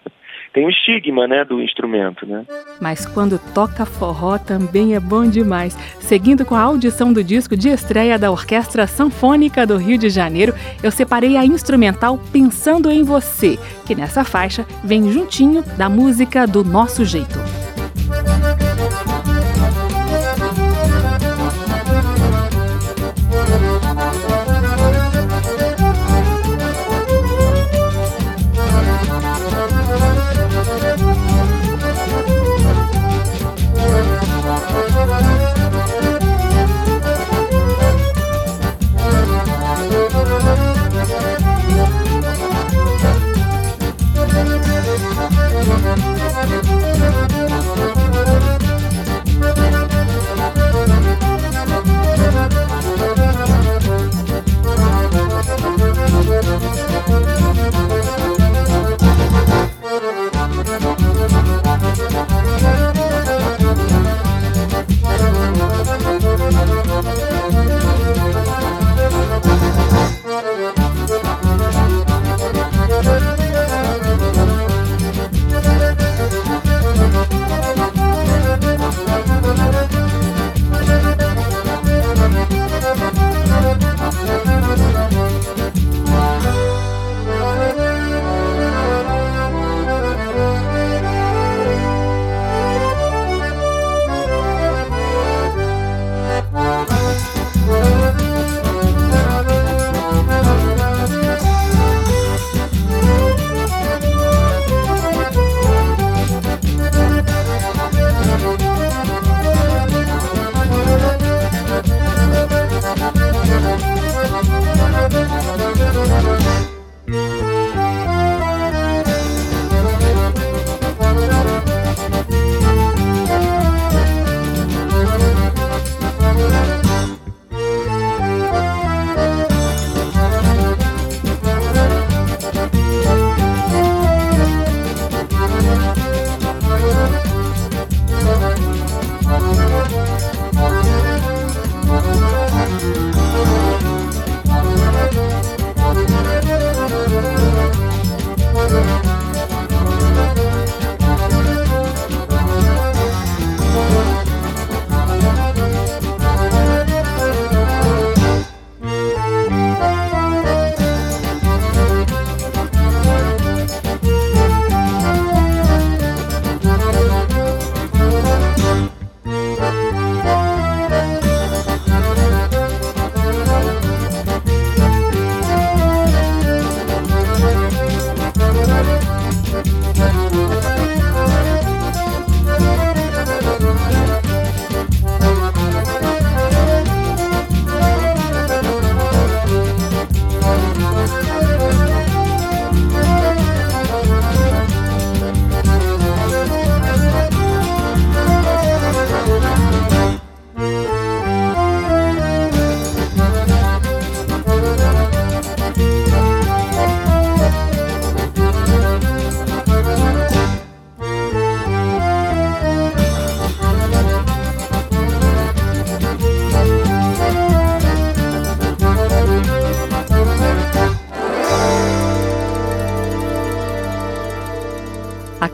tem 0.52 0.66
o 0.66 0.70
estigma, 0.70 1.26
né, 1.26 1.44
do 1.44 1.62
instrumento, 1.62 2.26
né? 2.26 2.44
Mas 2.80 3.06
quando 3.06 3.38
toca 3.54 3.84
forró 3.84 4.38
também 4.38 4.94
é 4.94 5.00
bom 5.00 5.28
demais. 5.28 5.76
Seguindo 6.00 6.44
com 6.44 6.54
a 6.54 6.62
audição 6.62 7.12
do 7.12 7.22
disco 7.22 7.56
de 7.56 7.68
estreia 7.68 8.18
da 8.18 8.30
Orquestra 8.30 8.86
Sanfônica 8.86 9.66
do 9.66 9.76
Rio 9.76 9.98
de 9.98 10.08
Janeiro, 10.08 10.54
eu 10.82 10.90
separei 10.90 11.36
a 11.36 11.44
instrumental 11.44 12.18
Pensando 12.32 12.90
em 12.90 13.02
Você, 13.02 13.58
que 13.86 13.94
nessa 13.94 14.24
faixa 14.24 14.66
vem 14.84 15.10
juntinho 15.10 15.62
da 15.76 15.88
música 15.88 16.46
do 16.46 16.64
nosso 16.64 17.04
jeito. 17.04 17.67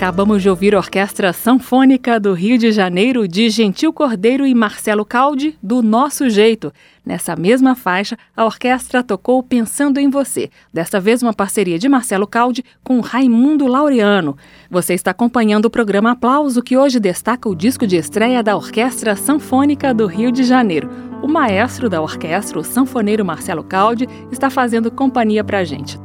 Acabamos 0.05 0.43
de 0.43 0.51
ouvir 0.51 0.75
a 0.75 0.79
Orquestra 0.79 1.33
Sanfônica 1.33 2.21
do 2.21 2.35
Rio 2.35 2.59
de 2.59 2.71
Janeiro 2.71 3.27
de 3.27 3.49
Gentil 3.49 3.91
Cordeiro 3.91 4.47
e 4.47 4.55
Marcelo 4.55 5.03
Caldi, 5.03 5.59
do 5.63 5.81
Nosso 5.83 6.29
Jeito. 6.29 6.71
Nessa 7.07 7.35
mesma 7.35 7.75
faixa, 7.75 8.15
a 8.37 8.45
orquestra 8.45 9.03
tocou 9.03 9.43
Pensando 9.43 9.99
em 9.99 10.11
Você, 10.11 10.51
desta 10.71 11.01
vez 11.01 11.23
uma 11.23 11.33
parceria 11.33 11.79
de 11.79 11.89
Marcelo 11.89 12.27
Caldi 12.27 12.63
com 12.83 13.01
Raimundo 13.01 13.67
Laureano. 13.67 14.37
Você 14.71 14.93
está 14.93 15.11
acompanhando 15.11 15.65
o 15.65 15.71
programa 15.71 16.11
Aplauso, 16.11 16.63
que 16.63 16.77
hoje 16.77 17.01
destaca 17.01 17.49
o 17.49 17.57
disco 17.57 17.87
de 17.87 17.97
estreia 17.97 18.43
da 18.43 18.55
Orquestra 18.55 19.17
Sanfônica 19.17 19.95
do 19.95 20.07
Rio 20.07 20.31
de 20.31 20.45
Janeiro. 20.45 20.91
O 21.23 21.27
maestro 21.27 21.89
da 21.89 22.03
orquestra, 22.03 22.59
o 22.59 22.63
sanfoneiro 22.63 23.25
Marcelo 23.25 23.65
Caldi, 23.65 24.07
está 24.31 24.51
fazendo 24.51 24.91
companhia 24.91 25.43
para 25.43 25.61
a 25.61 25.65
gente. 25.65 25.99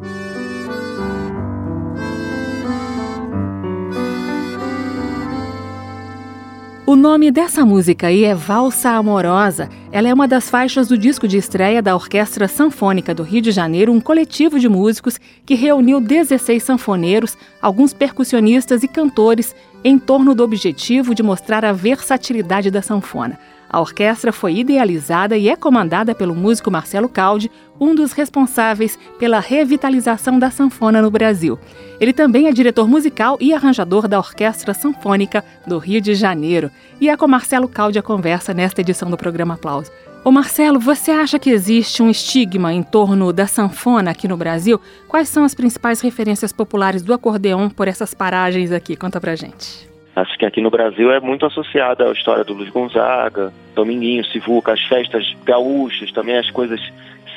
O 6.90 6.96
nome 6.96 7.30
dessa 7.30 7.64
música 7.64 8.08
aí 8.08 8.24
é 8.26 8.34
Valsa 8.34 8.90
Amorosa. 8.90 9.70
Ela 9.92 10.10
é 10.10 10.14
uma 10.14 10.28
das 10.28 10.50
faixas 10.50 10.88
do 10.88 10.98
disco 10.98 11.28
de 11.28 11.38
estreia 11.38 11.84
da 11.84 11.94
Orquestra 11.94 12.48
Sanfônica 12.48 13.14
do 13.14 13.22
Rio 13.22 13.44
de 13.44 13.52
Janeiro, 13.52 13.94
um 13.94 14.02
coletivo 14.02 14.60
de 14.60 14.68
músicos 14.68 15.20
que 15.46 15.54
reuniu 15.54 16.02
16 16.02 16.64
sanfoneiros, 16.64 17.38
alguns 17.62 17.94
percussionistas 17.94 18.82
e 18.82 18.88
cantores 18.88 19.56
em 19.84 20.00
torno 20.00 20.34
do 20.34 20.44
objetivo 20.44 21.14
de 21.14 21.22
mostrar 21.22 21.64
a 21.64 21.72
versatilidade 21.72 22.72
da 22.72 22.82
sanfona. 22.82 23.38
A 23.70 23.80
orquestra 23.80 24.32
foi 24.32 24.56
idealizada 24.56 25.38
e 25.38 25.48
é 25.48 25.56
comandada 25.56 26.16
pelo 26.16 26.34
músico 26.34 26.72
Marcelo 26.72 27.08
Caldi, 27.08 27.52
um 27.80 27.94
dos 27.94 28.14
responsáveis 28.14 28.98
pela 29.20 29.40
revitalização 29.40 30.40
da 30.40 30.50
sanfona 30.50 31.02
no 31.02 31.12
Brasil. 31.12 31.60
Ele 32.00 32.12
também 32.12 32.48
é 32.48 32.52
diretor 32.52 32.88
musical 32.88 33.38
e 33.40 33.54
arranjador 33.54 34.08
da 34.08 34.18
Orquestra 34.18 34.74
Sanfônica 34.74 35.44
do 35.68 35.78
Rio 35.78 36.02
de 36.02 36.16
Janeiro. 36.16 36.72
E 37.00 37.10
é 37.10 37.16
com 37.16 37.28
Marcelo 37.28 37.68
Caldi 37.68 38.00
a 38.00 38.04
conversa 38.04 38.54
nesta 38.54 38.82
edição 38.82 39.10
do 39.10 39.18
programa 39.18 39.54
Aplauso. 39.54 39.92
Ô 40.24 40.32
Marcelo, 40.32 40.80
você 40.80 41.12
acha 41.12 41.40
que 41.40 41.50
existe 41.50 42.04
um 42.04 42.10
estigma 42.10 42.74
em 42.74 42.84
torno 42.84 43.32
da 43.32 43.48
sanfona 43.48 44.12
aqui 44.12 44.28
no 44.28 44.36
Brasil? 44.36 44.80
Quais 45.08 45.30
são 45.30 45.46
as 45.46 45.56
principais 45.56 46.02
referências 46.02 46.52
populares 46.52 47.02
do 47.02 47.14
acordeon 47.14 47.70
por 47.70 47.88
essas 47.88 48.14
paragens 48.14 48.72
aqui? 48.72 48.98
Conta 48.98 49.22
pra 49.22 49.36
gente. 49.36 49.89
Acho 50.20 50.38
que 50.38 50.46
aqui 50.46 50.60
no 50.60 50.70
Brasil 50.70 51.12
é 51.12 51.20
muito 51.20 51.46
associada 51.46 52.10
à 52.10 52.12
história 52.12 52.44
do 52.44 52.54
Luiz 52.54 52.70
Gonzaga, 52.70 53.54
Dominguinho, 53.74 54.26
Sivuca, 54.26 54.74
as 54.74 54.82
festas 54.82 55.34
gaúchas, 55.46 56.12
também 56.12 56.38
as 56.38 56.52
coisas 56.52 56.82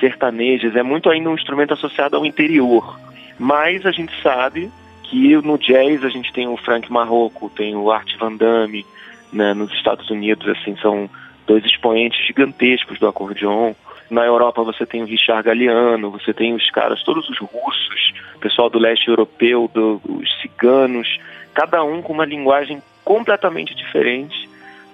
sertanejas. 0.00 0.74
É 0.74 0.82
muito 0.82 1.08
ainda 1.08 1.30
um 1.30 1.34
instrumento 1.34 1.74
associado 1.74 2.16
ao 2.16 2.26
interior. 2.26 2.98
Mas 3.38 3.86
a 3.86 3.92
gente 3.92 4.12
sabe 4.20 4.68
que 5.04 5.36
no 5.36 5.56
jazz 5.58 6.04
a 6.04 6.08
gente 6.08 6.32
tem 6.32 6.48
o 6.48 6.56
Frank 6.56 6.90
Marrocco, 6.90 7.48
tem 7.50 7.76
o 7.76 7.88
Art 7.88 8.16
Van 8.18 8.34
Damme, 8.34 8.84
né, 9.32 9.54
nos 9.54 9.72
Estados 9.74 10.10
Unidos, 10.10 10.48
assim, 10.48 10.76
são 10.82 11.08
dois 11.46 11.64
expoentes 11.64 12.26
gigantescos 12.26 12.98
do 12.98 13.06
acordeon. 13.06 13.74
Na 14.10 14.24
Europa 14.24 14.62
você 14.64 14.84
tem 14.84 15.02
o 15.02 15.06
Richard 15.06 15.44
Galliano, 15.44 16.10
você 16.10 16.34
tem 16.34 16.52
os 16.52 16.68
caras, 16.70 17.02
todos 17.02 17.28
os 17.28 17.38
russos, 17.38 18.12
pessoal 18.40 18.68
do 18.68 18.78
leste 18.78 19.08
europeu, 19.08 19.70
do, 19.72 20.00
os 20.04 20.40
ciganos, 20.40 21.18
cada 21.54 21.82
um 21.82 22.02
com 22.02 22.12
uma 22.12 22.24
linguagem 22.24 22.82
completamente 23.04 23.74
diferente 23.74 24.48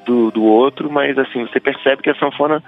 do, 0.07 0.31
do 0.31 0.45
outro, 0.45 0.91
mas 0.91 1.19
assim, 1.19 1.47
você 1.47 1.61
percebe 1.61 2.03
que 2.03 2.11
a 2.11 2.15
sanfona 2.15 2.63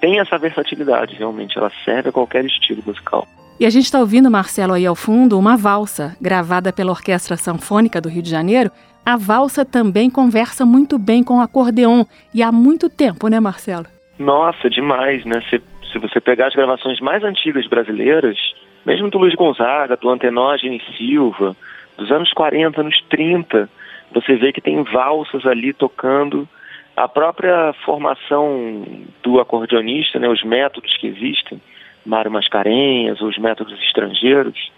tem 0.00 0.20
essa 0.20 0.36
versatilidade, 0.38 1.16
realmente, 1.16 1.56
ela 1.56 1.72
serve 1.84 2.10
a 2.10 2.12
qualquer 2.12 2.44
estilo 2.44 2.82
musical. 2.86 3.26
E 3.58 3.64
a 3.64 3.70
gente 3.70 3.84
está 3.84 4.00
ouvindo, 4.00 4.30
Marcelo, 4.30 4.74
aí 4.74 4.84
ao 4.84 4.94
fundo, 4.94 5.38
uma 5.38 5.56
valsa 5.56 6.16
gravada 6.20 6.72
pela 6.72 6.90
Orquestra 6.90 7.36
Sanfônica 7.36 8.00
do 8.00 8.08
Rio 8.08 8.22
de 8.22 8.28
Janeiro. 8.28 8.70
A 9.06 9.16
valsa 9.16 9.64
também 9.64 10.10
conversa 10.10 10.66
muito 10.66 10.98
bem 10.98 11.22
com 11.22 11.38
o 11.38 11.40
acordeon 11.40 12.04
e 12.34 12.42
há 12.42 12.50
muito 12.50 12.90
tempo, 12.90 13.28
né, 13.28 13.38
Marcelo? 13.38 13.86
Nossa, 14.18 14.68
demais, 14.68 15.24
né? 15.24 15.40
Se, 15.48 15.62
se 15.92 15.98
você 15.98 16.20
pegar 16.20 16.48
as 16.48 16.54
gravações 16.54 17.00
mais 17.00 17.22
antigas 17.22 17.66
brasileiras, 17.66 18.36
mesmo 18.84 19.08
do 19.08 19.18
Luiz 19.18 19.34
Gonzaga, 19.34 19.96
do 19.96 20.10
Antenógenes 20.10 20.82
Silva, 20.96 21.56
dos 21.96 22.10
anos 22.10 22.32
40, 22.32 22.80
anos 22.80 23.00
30, 23.08 23.68
você 24.12 24.36
vê 24.36 24.52
que 24.52 24.60
tem 24.60 24.82
valsas 24.82 25.46
ali 25.46 25.72
tocando. 25.72 26.48
A 26.96 27.08
própria 27.08 27.72
formação 27.84 28.84
do 29.22 29.40
acordeonista, 29.40 30.18
né, 30.18 30.28
os 30.28 30.42
métodos 30.44 30.96
que 30.96 31.06
existem, 31.06 31.60
Mário 32.06 32.30
Mascarenhas, 32.30 33.20
os 33.20 33.36
métodos 33.38 33.78
estrangeiros, 33.82 34.70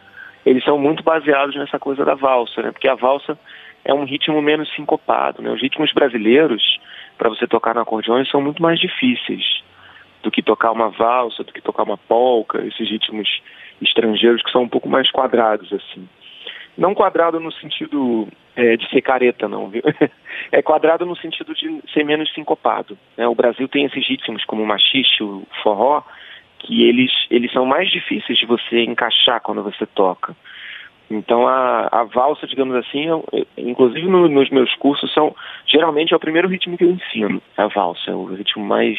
eles 0.45 0.65
são 0.65 0.79
muito 0.79 1.03
baseados 1.03 1.57
nessa 1.57 1.79
coisa 1.79 2.05
da 2.05 2.15
valsa, 2.15 2.63
né, 2.63 2.71
porque 2.71 2.89
a 2.89 2.95
valsa 2.95 3.39
é 3.85 3.95
um 3.95 4.05
ritmo 4.05 4.41
menos 4.43 4.73
sincopado. 4.75 5.43
Né? 5.43 5.51
Os 5.51 5.61
ritmos 5.61 5.93
brasileiros, 5.93 6.81
para 7.17 7.29
você 7.29 7.47
tocar 7.47 7.75
no 7.75 7.81
acordeão, 7.81 8.25
são 8.27 8.41
muito 8.41 8.63
mais 8.63 8.81
difíceis 8.81 9.63
do 10.23 10.31
que 10.31 10.43
tocar 10.43 10.73
uma 10.73 10.89
valsa, 10.89 11.45
do 11.45 11.53
que 11.53 11.61
tocar 11.61 11.85
uma 11.85 11.97
polca, 11.97 12.65
esses 12.67 12.91
ritmos 12.91 13.41
estrangeiros 13.81 14.43
que 14.43 14.51
são 14.51 14.63
um 14.63 14.69
pouco 14.69 14.89
mais 14.89 15.11
quadrados, 15.11 15.73
assim. 15.73 16.09
Não 16.77 16.95
quadrado 16.95 17.41
no 17.41 17.51
sentido 17.53 18.29
é, 18.55 18.77
de 18.77 18.89
ser 18.91 19.01
careta, 19.03 19.49
não, 19.49 19.69
viu? 19.69 19.83
É 20.53 20.63
quadrado 20.63 21.07
no 21.07 21.17
sentido 21.17 21.55
de 21.55 21.81
ser 21.93 22.05
menos 22.05 22.33
sincopado. 22.33 22.97
Né? 23.17 23.27
O 23.27 23.35
Brasil 23.35 23.67
tem 23.67 23.87
esses 23.87 24.07
ritmos 24.07 24.45
como 24.45 24.63
o 24.63 24.67
machixe, 24.67 25.23
o 25.23 25.45
forró, 25.63 26.03
que 26.59 26.87
eles, 26.87 27.11
eles 27.31 27.51
são 27.53 27.65
mais 27.65 27.91
difíceis 27.91 28.39
de 28.39 28.47
você 28.47 28.85
encaixar 28.85 29.41
quando 29.41 29.63
você 29.63 29.87
toca. 29.87 30.37
Então 31.11 31.47
a, 31.47 31.89
a 31.91 32.05
valsa, 32.05 32.47
digamos 32.47 32.75
assim, 32.77 33.07
eu, 33.07 33.25
inclusive 33.57 34.07
no, 34.09 34.29
nos 34.29 34.51
meus 34.51 34.75
cursos, 34.77 35.13
são 35.15 35.35
geralmente 35.67 36.13
é 36.13 36.17
o 36.17 36.21
primeiro 36.21 36.49
ritmo 36.49 36.77
que 36.77 36.85
eu 36.85 36.91
ensino. 36.91 37.41
A 37.57 37.67
valsa 37.69 38.11
é 38.11 38.15
o 38.15 38.25
ritmo 38.25 38.65
mais, 38.65 38.99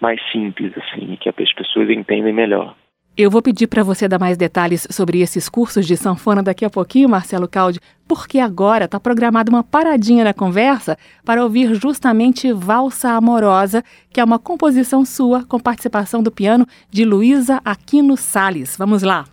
mais 0.00 0.20
simples, 0.30 0.72
assim, 0.78 1.16
que 1.16 1.28
as 1.28 1.52
pessoas 1.52 1.90
entendem 1.90 2.32
melhor. 2.32 2.74
Eu 3.14 3.30
vou 3.30 3.42
pedir 3.42 3.66
para 3.66 3.82
você 3.82 4.08
dar 4.08 4.18
mais 4.18 4.38
detalhes 4.38 4.86
sobre 4.90 5.20
esses 5.20 5.46
cursos 5.46 5.86
de 5.86 5.98
sanfona 5.98 6.42
daqui 6.42 6.64
a 6.64 6.70
pouquinho, 6.70 7.10
Marcelo 7.10 7.46
Caldi, 7.46 7.78
porque 8.08 8.38
agora 8.38 8.86
está 8.86 8.98
programada 8.98 9.50
uma 9.50 9.62
paradinha 9.62 10.24
na 10.24 10.32
conversa 10.32 10.96
para 11.22 11.42
ouvir 11.42 11.74
justamente 11.74 12.50
Valsa 12.52 13.10
Amorosa, 13.10 13.84
que 14.10 14.18
é 14.18 14.24
uma 14.24 14.38
composição 14.38 15.04
sua 15.04 15.44
com 15.44 15.60
participação 15.60 16.22
do 16.22 16.30
piano 16.30 16.66
de 16.90 17.04
Luísa 17.04 17.60
Aquino 17.64 18.16
Sales. 18.16 18.76
Vamos 18.78 19.02
lá. 19.02 19.26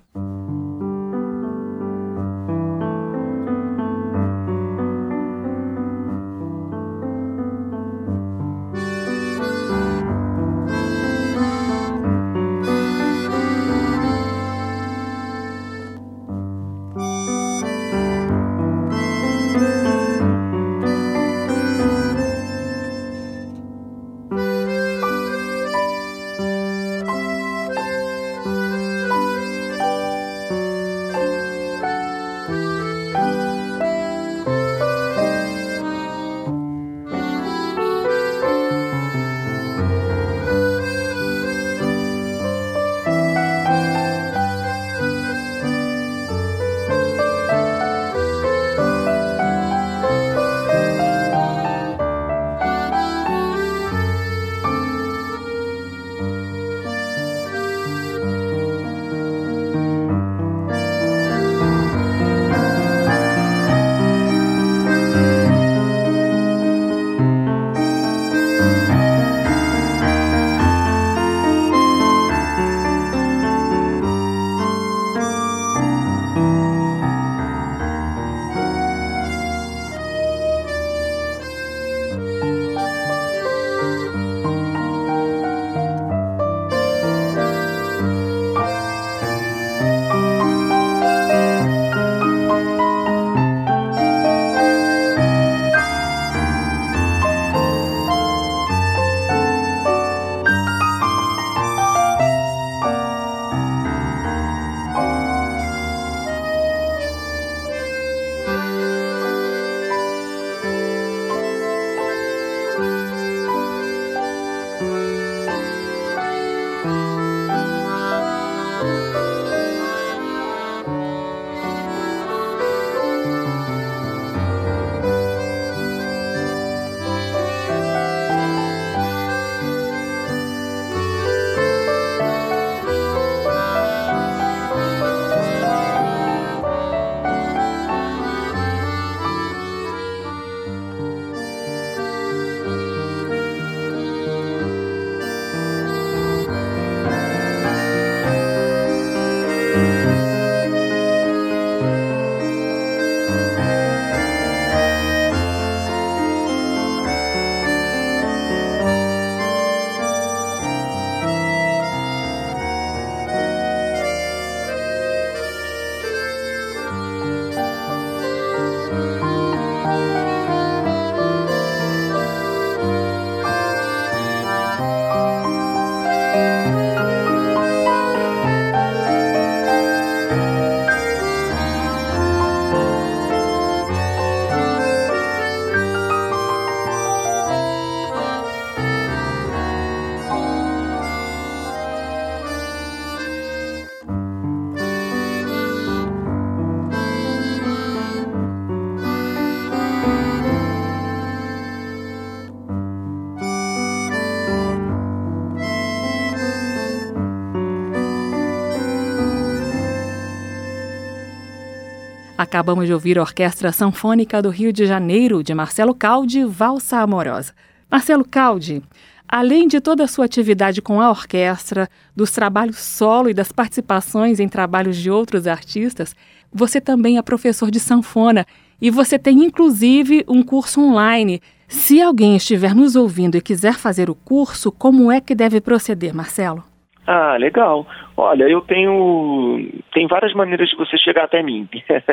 Acabamos 212.49 212.87
de 212.87 212.93
ouvir 212.95 213.19
a 213.19 213.21
Orquestra 213.21 213.71
Sanfônica 213.71 214.41
do 214.41 214.49
Rio 214.49 214.73
de 214.73 214.87
Janeiro, 214.87 215.43
de 215.43 215.53
Marcelo 215.53 215.93
Caldi, 215.93 216.43
Valsa 216.43 216.97
Amorosa. 216.97 217.53
Marcelo 217.91 218.25
Caldi, 218.25 218.81
além 219.27 219.67
de 219.67 219.79
toda 219.79 220.03
a 220.03 220.07
sua 220.07 220.25
atividade 220.25 220.81
com 220.81 220.99
a 220.99 221.11
orquestra, 221.11 221.87
dos 222.15 222.31
trabalhos 222.31 222.79
solo 222.79 223.29
e 223.29 223.35
das 223.35 223.51
participações 223.51 224.39
em 224.39 224.49
trabalhos 224.49 224.97
de 224.97 225.11
outros 225.11 225.45
artistas, 225.45 226.15
você 226.51 226.81
também 226.81 227.19
é 227.19 227.21
professor 227.21 227.69
de 227.69 227.79
sanfona 227.79 228.47
e 228.81 228.89
você 228.89 229.19
tem 229.19 229.43
inclusive 229.43 230.25
um 230.27 230.41
curso 230.41 230.81
online. 230.81 231.43
Se 231.67 232.01
alguém 232.01 232.35
estiver 232.35 232.73
nos 232.73 232.95
ouvindo 232.95 233.37
e 233.37 233.41
quiser 233.41 233.75
fazer 233.75 234.09
o 234.09 234.15
curso, 234.15 234.71
como 234.71 235.11
é 235.11 235.21
que 235.21 235.35
deve 235.35 235.61
proceder, 235.61 236.15
Marcelo? 236.15 236.68
Ah, 237.07 237.37
legal. 237.37 237.87
Olha, 238.15 238.43
eu 238.43 238.61
tenho 238.61 239.67
tem 239.91 240.07
várias 240.07 240.33
maneiras 240.33 240.69
de 240.69 240.75
você 240.75 240.97
chegar 240.97 241.23
até 241.23 241.41
mim. 241.41 241.67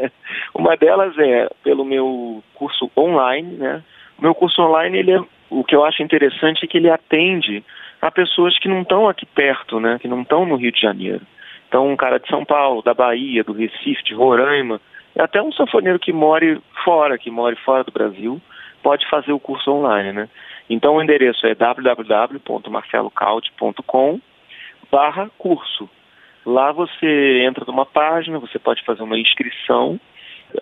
Uma 0.55 0.77
delas 0.77 1.16
é 1.18 1.49
pelo 1.62 1.85
meu 1.85 2.42
curso 2.55 2.90
online, 2.96 3.57
né? 3.57 3.83
O 4.18 4.22
meu 4.22 4.35
curso 4.35 4.62
online, 4.62 4.99
ele 4.99 5.12
é, 5.12 5.20
o 5.51 5.62
que 5.64 5.77
eu 5.77 5.85
acho 5.85 6.03
interessante 6.03 6.64
é 6.64 6.66
que 6.66 6.79
ele 6.79 6.90
atende 6.90 7.62
a 8.01 8.11
pessoas 8.11 8.59
que 8.59 8.68
não 8.68 8.81
estão 8.83 9.09
aqui 9.09 9.27
perto, 9.27 9.79
né? 9.79 9.99
Que 10.01 10.09
não 10.09 10.22
estão 10.22 10.46
no 10.46 10.57
Rio 10.57 10.72
de 10.72 10.81
Janeiro. 10.81 11.20
Então, 11.68 11.90
um 11.90 11.96
cara 11.96 12.18
de 12.18 12.27
São 12.29 12.44
Paulo, 12.44 12.83
da 12.83 12.94
Bahia, 12.94 13.44
do 13.44 13.53
Recife, 13.53 14.03
de 14.05 14.14
Roraima, 14.14 14.81
até 15.18 15.42
um 15.42 15.53
sanfoneiro 15.53 15.99
que 15.99 16.12
more 16.12 16.61
fora, 16.85 17.18
que 17.18 17.31
more 17.31 17.57
fora 17.57 17.83
do 17.85 17.92
Brasil, 17.92 18.40
pode 18.83 19.07
fazer 19.09 19.33
o 19.33 19.40
curso 19.40 19.70
online, 19.70 20.12
né? 20.12 20.29
Então, 20.70 20.96
o 20.96 21.03
endereço 21.03 21.46
é 21.46 21.55
www.marcelocaldi.com 21.55 24.20
barra 24.90 25.31
curso. 25.38 25.88
Lá 26.44 26.70
você 26.72 27.44
entra 27.44 27.64
numa 27.66 27.85
página, 27.85 28.38
você 28.38 28.59
pode 28.59 28.85
fazer 28.85 29.03
uma 29.03 29.18
inscrição, 29.18 29.99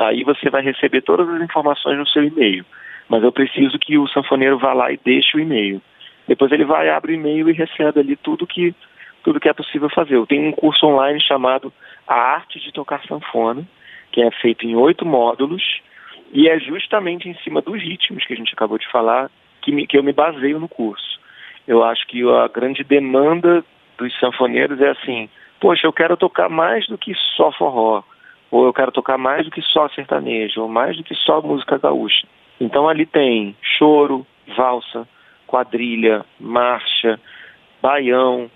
aí 0.00 0.24
você 0.24 0.48
vai 0.48 0.62
receber 0.62 1.02
todas 1.02 1.28
as 1.28 1.42
informações 1.42 1.98
no 1.98 2.08
seu 2.08 2.24
e-mail. 2.24 2.64
Mas 3.08 3.22
eu 3.22 3.30
preciso 3.30 3.78
que 3.78 3.98
o 3.98 4.08
sanfoneiro 4.08 4.58
vá 4.58 4.72
lá 4.72 4.90
e 4.90 4.98
deixe 5.04 5.36
o 5.36 5.40
e-mail. 5.40 5.82
Depois 6.26 6.50
ele 6.52 6.64
vai, 6.64 6.88
abre 6.88 7.12
o 7.12 7.14
e-mail 7.14 7.50
e 7.50 7.52
recebe 7.52 8.00
ali 8.00 8.16
tudo 8.16 8.46
que, 8.46 8.74
tudo 9.22 9.38
que 9.38 9.48
é 9.48 9.52
possível 9.52 9.90
fazer. 9.90 10.14
Eu 10.14 10.26
tenho 10.26 10.48
um 10.48 10.52
curso 10.52 10.86
online 10.86 11.20
chamado 11.20 11.72
A 12.08 12.14
Arte 12.14 12.58
de 12.58 12.72
Tocar 12.72 13.04
Sanfona, 13.06 13.62
que 14.10 14.22
é 14.22 14.30
feito 14.30 14.66
em 14.66 14.74
oito 14.74 15.04
módulos, 15.04 15.62
e 16.32 16.48
é 16.48 16.58
justamente 16.58 17.28
em 17.28 17.34
cima 17.44 17.60
dos 17.60 17.80
ritmos 17.80 18.24
que 18.24 18.32
a 18.32 18.36
gente 18.36 18.54
acabou 18.54 18.78
de 18.78 18.90
falar 18.90 19.30
que, 19.60 19.70
me, 19.70 19.86
que 19.86 19.98
eu 19.98 20.02
me 20.02 20.12
baseio 20.12 20.58
no 20.58 20.68
curso. 20.68 21.20
Eu 21.66 21.82
acho 21.84 22.06
que 22.06 22.22
a 22.22 22.48
grande 22.48 22.82
demanda 22.84 23.64
dos 23.98 24.18
sanfoneiros 24.18 24.80
é 24.80 24.90
assim, 24.90 25.28
poxa, 25.60 25.86
eu 25.86 25.92
quero 25.92 26.16
tocar 26.16 26.48
mais 26.48 26.86
do 26.86 26.98
que 26.98 27.14
só 27.36 27.50
forró, 27.52 28.02
ou 28.50 28.66
eu 28.66 28.72
quero 28.72 28.92
tocar 28.92 29.18
mais 29.18 29.44
do 29.44 29.50
que 29.50 29.62
só 29.62 29.88
sertanejo, 29.88 30.62
ou 30.62 30.68
mais 30.68 30.96
do 30.96 31.02
que 31.02 31.14
só 31.14 31.40
música 31.40 31.78
gaúcha. 31.78 32.26
Então 32.60 32.88
ali 32.88 33.06
tem 33.06 33.56
choro, 33.62 34.26
valsa, 34.56 35.08
quadrilha, 35.46 36.24
marcha, 36.38 37.18
baião, 37.82 38.50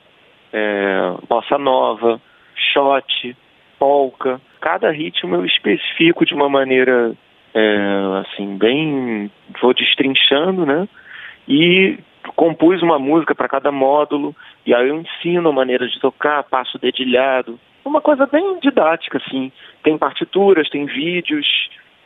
é, 0.53 1.15
bossa 1.29 1.59
nova, 1.59 2.21
shot, 2.55 3.37
polka. 3.79 4.41
Cada 4.61 4.91
ritmo 4.91 5.37
eu 5.37 5.45
especifico 5.45 6.25
de 6.25 6.35
uma 6.35 6.49
maneira 6.49 7.15
é, 7.55 7.79
assim 8.21 8.57
bem, 8.57 9.31
vou 9.61 9.75
destrinchando, 9.75 10.67
né? 10.67 10.89
E 11.47 11.99
compus 12.37 12.83
uma 12.83 12.99
música 12.99 13.35
para 13.35 13.49
cada 13.49 13.73
módulo 13.73 14.35
e 14.67 14.75
aí 14.75 14.89
eu 14.89 14.97
ensino 15.01 15.49
a 15.49 15.53
maneira 15.53 15.87
de 15.89 15.99
tocar, 16.01 16.43
passo 16.45 16.79
dedilhado, 16.79 17.59
uma 17.85 18.01
coisa 18.01 18.27
bem 18.27 18.59
didática 18.61 19.19
assim. 19.19 19.51
Tem 19.83 19.97
partituras, 19.97 20.69
tem 20.69 20.87
vídeos. 20.87 21.47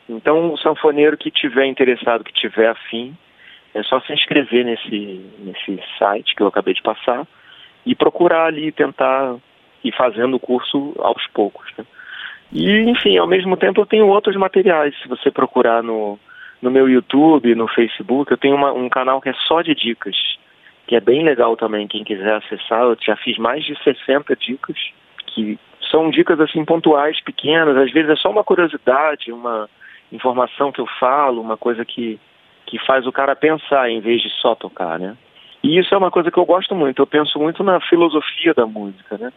Então 0.07 0.53
o 0.53 0.57
sanfoneiro 0.57 1.17
que 1.17 1.29
tiver 1.29 1.65
interessado, 1.65 2.23
que 2.23 2.33
tiver 2.33 2.69
afim, 2.69 3.15
é 3.73 3.83
só 3.83 3.99
se 4.01 4.13
inscrever 4.13 4.65
nesse 4.65 5.25
nesse 5.39 5.83
site 5.97 6.35
que 6.35 6.41
eu 6.41 6.47
acabei 6.47 6.73
de 6.73 6.81
passar 6.81 7.27
e 7.85 7.95
procurar 7.95 8.45
ali 8.45 8.71
tentar 8.71 9.35
ir 9.83 9.91
fazendo 9.93 10.35
o 10.35 10.39
curso 10.39 10.93
aos 10.99 11.25
poucos. 11.27 11.69
Né? 11.77 11.85
E 12.51 12.79
enfim, 12.89 13.17
ao 13.17 13.27
mesmo 13.27 13.57
tempo 13.57 13.81
eu 13.81 13.85
tenho 13.85 14.07
outros 14.07 14.35
materiais. 14.35 14.95
Se 15.01 15.07
você 15.07 15.29
procurar 15.31 15.83
no 15.83 16.19
no 16.61 16.71
meu 16.71 16.87
YouTube, 16.87 17.53
no 17.55 17.67
Facebook, 17.67 18.31
eu 18.31 18.37
tenho 18.37 18.55
uma, 18.55 18.71
um 18.71 18.87
canal 18.87 19.19
que 19.19 19.27
é 19.27 19.33
só 19.33 19.61
de 19.61 19.75
dicas, 19.75 20.15
que 20.87 20.95
é 20.95 20.99
bem 20.99 21.23
legal 21.23 21.55
também, 21.55 21.87
quem 21.87 22.03
quiser 22.03 22.35
acessar. 22.35 22.83
Eu 22.83 22.97
já 23.01 23.15
fiz 23.15 23.37
mais 23.37 23.63
de 23.63 23.75
60 23.83 24.35
dicas, 24.35 24.77
que 25.27 25.57
são 25.89 26.09
dicas 26.09 26.39
assim 26.39 26.65
pontuais, 26.65 27.21
pequenas, 27.21 27.77
às 27.77 27.91
vezes 27.91 28.09
é 28.09 28.15
só 28.15 28.29
uma 28.29 28.43
curiosidade, 28.43 29.31
uma 29.31 29.69
informação 30.11 30.71
que 30.71 30.81
eu 30.81 30.87
falo, 30.99 31.41
uma 31.41 31.57
coisa 31.57 31.83
que, 31.85 32.19
que 32.65 32.77
faz 32.85 33.05
o 33.07 33.11
cara 33.11 33.35
pensar 33.35 33.89
em 33.89 33.99
vez 33.99 34.21
de 34.21 34.29
só 34.41 34.55
tocar, 34.55 34.99
né? 34.99 35.15
E 35.63 35.79
isso 35.79 35.93
é 35.95 35.97
uma 35.97 36.11
coisa 36.11 36.29
que 36.29 36.37
eu 36.37 36.45
gosto 36.45 36.75
muito, 36.75 37.01
eu 37.01 37.07
penso 37.07 37.39
muito 37.39 37.63
na 37.63 37.79
filosofia 37.79 38.53
da 38.53 38.65
música, 38.65 39.17
né? 39.17 39.31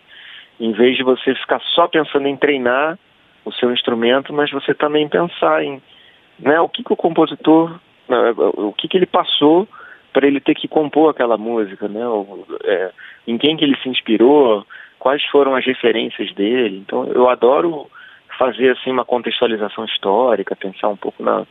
Em 0.58 0.72
vez 0.72 0.96
de 0.96 1.02
você 1.02 1.34
ficar 1.34 1.60
só 1.74 1.86
pensando 1.86 2.26
em 2.26 2.36
treinar 2.36 2.98
o 3.44 3.52
seu 3.52 3.72
instrumento, 3.72 4.32
mas 4.32 4.50
você 4.50 4.74
também 4.74 5.08
pensar 5.08 5.62
em 5.62 5.80
né, 6.38 6.60
o 6.60 6.68
que, 6.68 6.82
que 6.82 6.92
o 6.92 6.96
compositor, 6.96 7.78
né, 8.08 8.34
o 8.36 8.72
que, 8.72 8.88
que 8.88 8.96
ele 8.96 9.06
passou 9.06 9.68
para 10.16 10.26
ele 10.26 10.40
ter 10.40 10.54
que 10.54 10.66
compor 10.66 11.10
aquela 11.10 11.36
música, 11.36 11.86
né, 11.88 12.08
o, 12.08 12.46
é, 12.64 12.90
em 13.26 13.36
quem 13.36 13.54
que 13.54 13.62
ele 13.62 13.76
se 13.82 13.88
inspirou, 13.90 14.66
quais 14.98 15.22
foram 15.26 15.54
as 15.54 15.66
referências 15.66 16.34
dele. 16.34 16.78
Então 16.78 17.04
eu 17.08 17.28
adoro 17.28 17.86
fazer 18.38 18.70
assim 18.70 18.90
uma 18.90 19.04
contextualização 19.04 19.84
histórica, 19.84 20.56
pensar 20.56 20.88
um 20.88 20.96
pouco 20.96 21.22
na, 21.22 21.46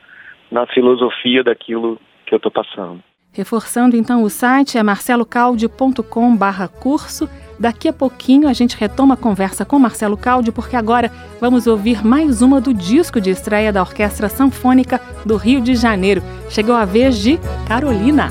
na 0.50 0.66
filosofia 0.66 1.44
daquilo 1.44 2.02
que 2.26 2.34
eu 2.34 2.38
estou 2.38 2.52
passando. 2.52 3.04
Reforçando 3.32 3.96
então 3.96 4.24
o 4.24 4.32
site 4.32 4.80
é 4.80 4.84
marcelocaldi.com/curso 4.84 7.30
Daqui 7.58 7.88
a 7.88 7.94
pouquinho 7.94 8.48
a 8.48 8.54
gente 8.54 8.78
retoma 8.78 9.14
a 9.14 9.18
conversa 9.18 9.64
com 9.64 9.80
Marcelo 9.80 10.18
Caldi, 10.18 10.52
porque 10.52 10.76
agora 10.76 11.12
vamos 11.40 11.68
ouvir 11.68 12.06
mais 12.06 12.42
uma 12.42 12.60
do 12.60 12.74
disco 12.74 13.22
de 13.22 13.30
estreia 13.30 13.72
da 13.72 13.82
Orquestra 13.82 14.28
Sanfônica 14.28 15.00
do 15.26 15.38
Rio 15.38 15.62
de 15.62 15.76
Janeiro. 15.76 16.22
Chegou 16.50 16.76
a 16.76 16.86
vez 16.86 17.18
de 17.18 17.40
Carolina. 17.68 18.30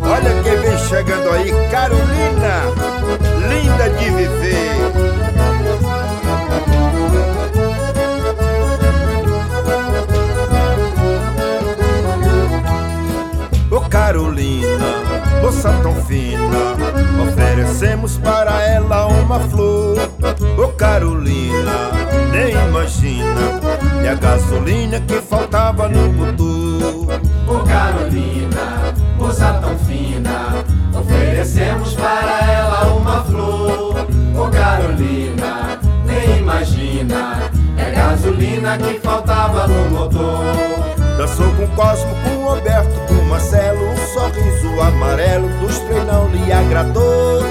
Olha 0.00 0.42
quem 0.42 0.56
vem 0.56 0.78
chegando 0.78 1.30
aí, 1.30 1.50
Carolina, 1.70 2.62
linda 3.48 3.90
de 3.90 4.10
viver. 4.10 4.72
Ô 13.70 13.80
Carolina 13.80 14.71
moça 15.42 15.72
tão 15.82 15.94
fina. 16.04 16.76
Oferecemos 17.22 18.16
para 18.18 18.62
ela 18.62 19.06
uma 19.08 19.40
flor, 19.40 19.98
ô 20.56 20.68
Carolina, 20.68 21.90
nem 22.30 22.52
imagina. 22.68 23.60
E 24.02 24.08
a 24.08 24.14
gasolina 24.14 25.00
que 25.00 25.20
faltava 25.20 25.88
no 25.88 26.12
motor. 26.12 27.20
Ô 27.48 27.64
Carolina, 27.64 28.94
moça 29.18 29.52
tão 29.54 29.76
fina. 29.80 30.64
Oferecemos 30.94 31.94
para 31.94 32.52
ela 32.52 32.94
uma 32.94 33.24
flor, 33.24 34.06
ô 34.36 34.48
Carolina, 34.48 35.78
nem 36.04 36.38
imagina. 36.38 37.50
É 37.76 37.90
gasolina 37.90 38.78
que 38.78 39.00
faltava 39.00 39.66
no 39.66 39.90
motor. 39.90 40.92
Dançou 41.16 41.50
com 41.54 41.66
Cosmo, 41.68 42.14
com 42.22 42.44
Roberto 42.44 42.71
treinão 46.12 46.28
lhe 46.28 46.52
agradou. 46.52 47.42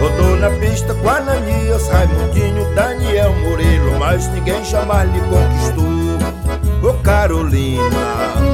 Rodou 0.00 0.36
na 0.36 0.50
pista 0.50 0.94
com 0.94 1.08
Ananias, 1.08 1.88
Raimundinho, 1.88 2.74
Daniel 2.74 3.34
Murilo, 3.34 3.98
mas 3.98 4.28
ninguém 4.28 4.64
jamais 4.64 5.10
lhe 5.12 5.20
conquistou. 5.20 6.88
Ô 6.90 6.94
Carolina, 7.02 7.82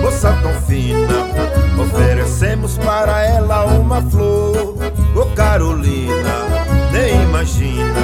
moça 0.01 0.33
tão 0.43 0.53
fina, 0.63 1.29
oferecemos 1.79 2.79
para 2.79 3.23
ela 3.23 3.67
uma 3.67 4.03
flor. 4.03 4.77
Ô 5.15 5.27
Carolina, 5.37 6.15
nem 6.91 7.23
imagina, 7.23 8.01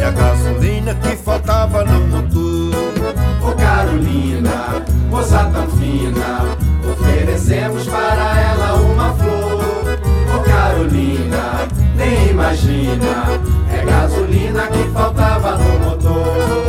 é 0.00 0.04
a 0.06 0.10
gasolina 0.10 0.94
que 0.94 1.16
faltava 1.16 1.84
no 1.84 2.00
motor. 2.08 2.74
Ô 3.46 3.52
Carolina, 3.52 4.82
moça 5.10 5.50
tão 5.52 5.68
fina, 5.76 6.56
oferecemos 6.90 7.86
para 7.86 8.40
ela 8.40 8.59
imagina, 12.30 13.40
é 13.72 13.84
gasolina 13.84 14.66
que 14.66 14.90
faltava 14.92 15.56
no 15.56 15.78
motor. 15.78 16.59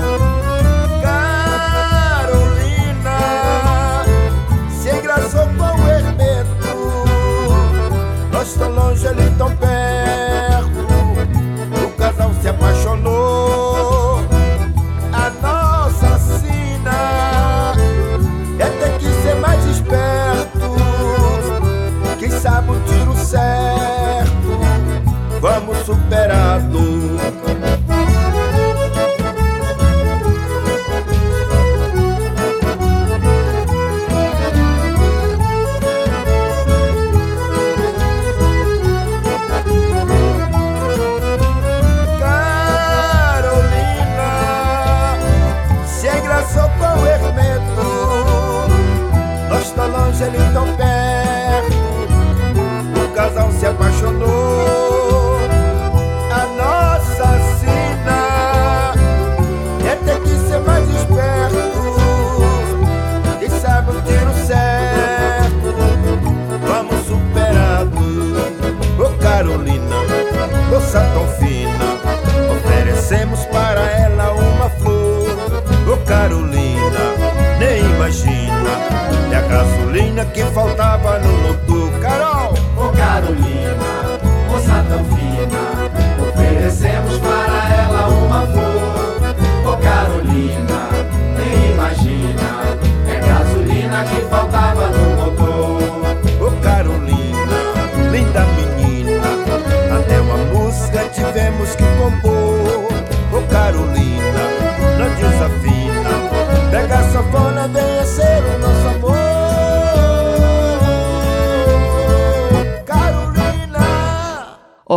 Moça 71.39 71.90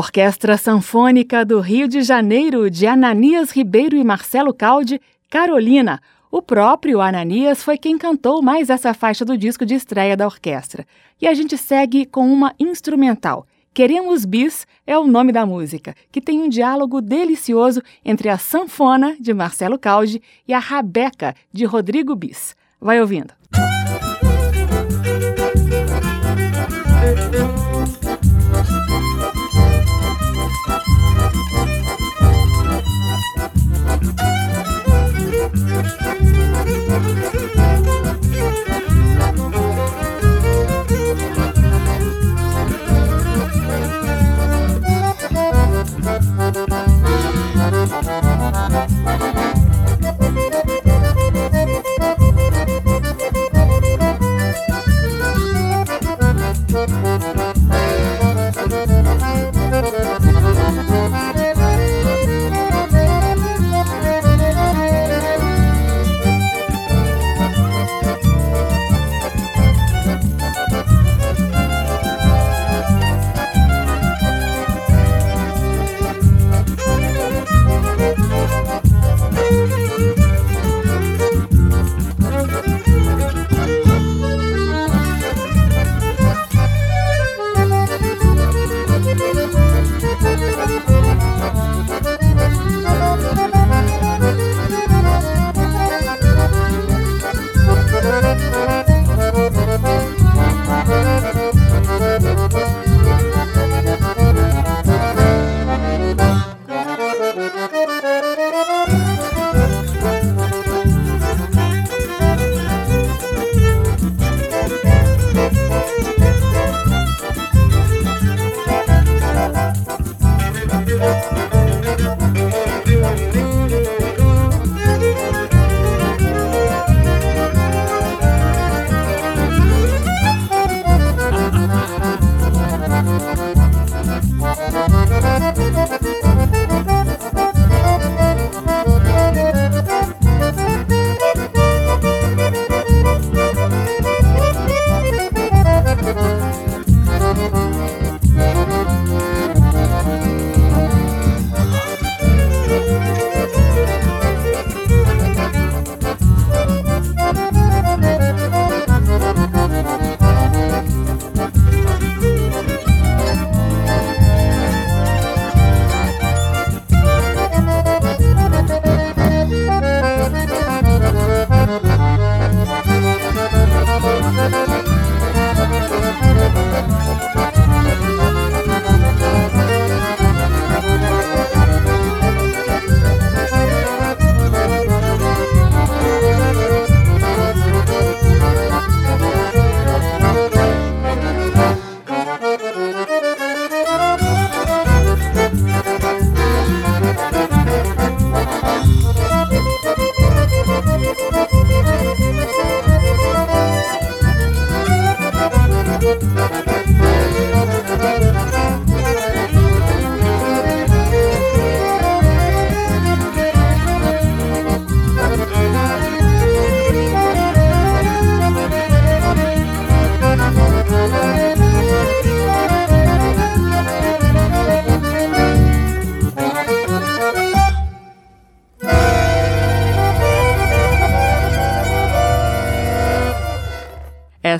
Orquestra 0.04 0.58
Sanfônica 0.58 1.46
do 1.46 1.60
Rio 1.60 1.88
de 1.88 2.02
Janeiro, 2.02 2.68
de 2.68 2.86
Ananias 2.86 3.50
Ribeiro 3.50 3.96
e 3.96 4.04
Marcelo 4.04 4.52
Caldi, 4.52 5.00
Carolina. 5.30 5.98
O 6.30 6.42
próprio 6.42 7.00
Ananias 7.00 7.62
foi 7.62 7.78
quem 7.78 7.96
cantou 7.96 8.42
mais 8.42 8.68
essa 8.68 8.92
faixa 8.92 9.24
do 9.24 9.36
disco 9.36 9.64
de 9.64 9.74
estreia 9.74 10.14
da 10.14 10.26
orquestra. 10.26 10.84
E 11.22 11.26
a 11.26 11.32
gente 11.32 11.56
segue 11.56 12.04
com 12.04 12.30
uma 12.30 12.54
instrumental. 12.60 13.46
Queremos 13.72 14.26
Bis 14.26 14.66
é 14.86 14.96
o 14.98 15.06
nome 15.06 15.32
da 15.32 15.46
música, 15.46 15.94
que 16.12 16.20
tem 16.20 16.42
um 16.42 16.50
diálogo 16.50 17.00
delicioso 17.00 17.80
entre 18.04 18.28
a 18.28 18.36
sanfona, 18.36 19.16
de 19.18 19.32
Marcelo 19.32 19.78
Caldi, 19.78 20.20
e 20.46 20.52
a 20.52 20.58
rabeca, 20.58 21.34
de 21.50 21.64
Rodrigo 21.64 22.14
Bis. 22.14 22.54
Vai 22.78 23.00
ouvindo. 23.00 23.32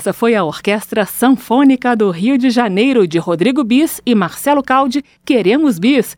Essa 0.05 0.13
foi 0.13 0.35
a 0.35 0.43
Orquestra 0.43 1.03
Sanfônica 1.03 1.95
do 1.95 2.11
Rio 2.11 2.37
de 2.37 2.51
Janeiro, 2.51 3.07
de 3.07 3.17
Rodrigo 3.17 3.63
Bis 3.63 3.99
e 4.05 4.13
Marcelo 4.13 4.61
Caldi, 4.61 5.03
Queremos 5.25 5.79
Bis. 5.79 6.15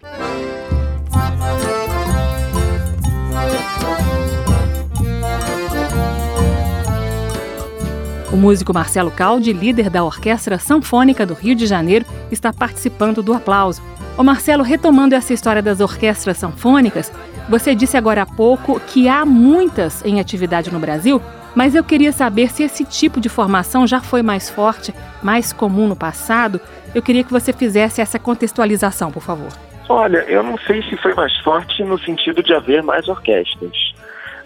O 8.30 8.36
músico 8.36 8.74
Marcelo 8.74 9.10
Caldi, 9.10 9.54
líder 9.54 9.90
da 9.90 10.04
Orquestra 10.04 10.60
Sanfônica 10.60 11.26
do 11.26 11.34
Rio 11.34 11.56
de 11.56 11.66
Janeiro, 11.66 12.06
está 12.30 12.52
participando 12.52 13.24
do 13.24 13.34
aplauso. 13.34 13.82
Ô 14.18 14.24
Marcelo, 14.24 14.64
retomando 14.64 15.16
essa 15.16 15.34
história 15.34 15.62
das 15.62 15.80
orquestras 15.80 16.38
sanfônicas, 16.38 17.10
você 17.50 17.74
disse 17.74 17.98
agora 17.98 18.24
há 18.24 18.26
pouco 18.26 18.80
que 18.80 19.08
há 19.08 19.26
muitas 19.26 20.04
em 20.06 20.20
atividade 20.20 20.72
no 20.72 20.80
Brasil, 20.80 21.22
mas 21.56 21.76
eu 21.76 21.84
queria 21.84 22.12
saber 22.12 22.50
se 22.50 22.64
esse 22.64 22.86
tipo 22.86 23.20
de 23.20 23.30
formação 23.30 23.88
já 23.88 24.00
foi 24.00 24.22
mais 24.22 24.50
forte, 24.50 24.94
mais 25.24 25.52
comum 25.52 25.88
no 25.88 25.96
passado. 25.96 26.60
Eu 26.94 27.02
queria 27.02 27.24
que 27.24 27.32
você 27.32 27.52
fizesse 27.52 28.02
essa 28.02 28.20
contextualização, 28.20 29.12
por 29.12 29.24
favor. 29.24 29.50
Olha, 29.90 30.20
eu 30.28 30.44
não 30.44 30.58
sei 30.60 30.84
se 30.84 30.98
foi 30.98 31.14
mais 31.14 31.36
forte 31.38 31.84
no 31.84 31.98
sentido 31.98 32.44
de 32.44 32.54
haver 32.54 32.84
mais 32.84 33.08
orquestras 33.08 33.96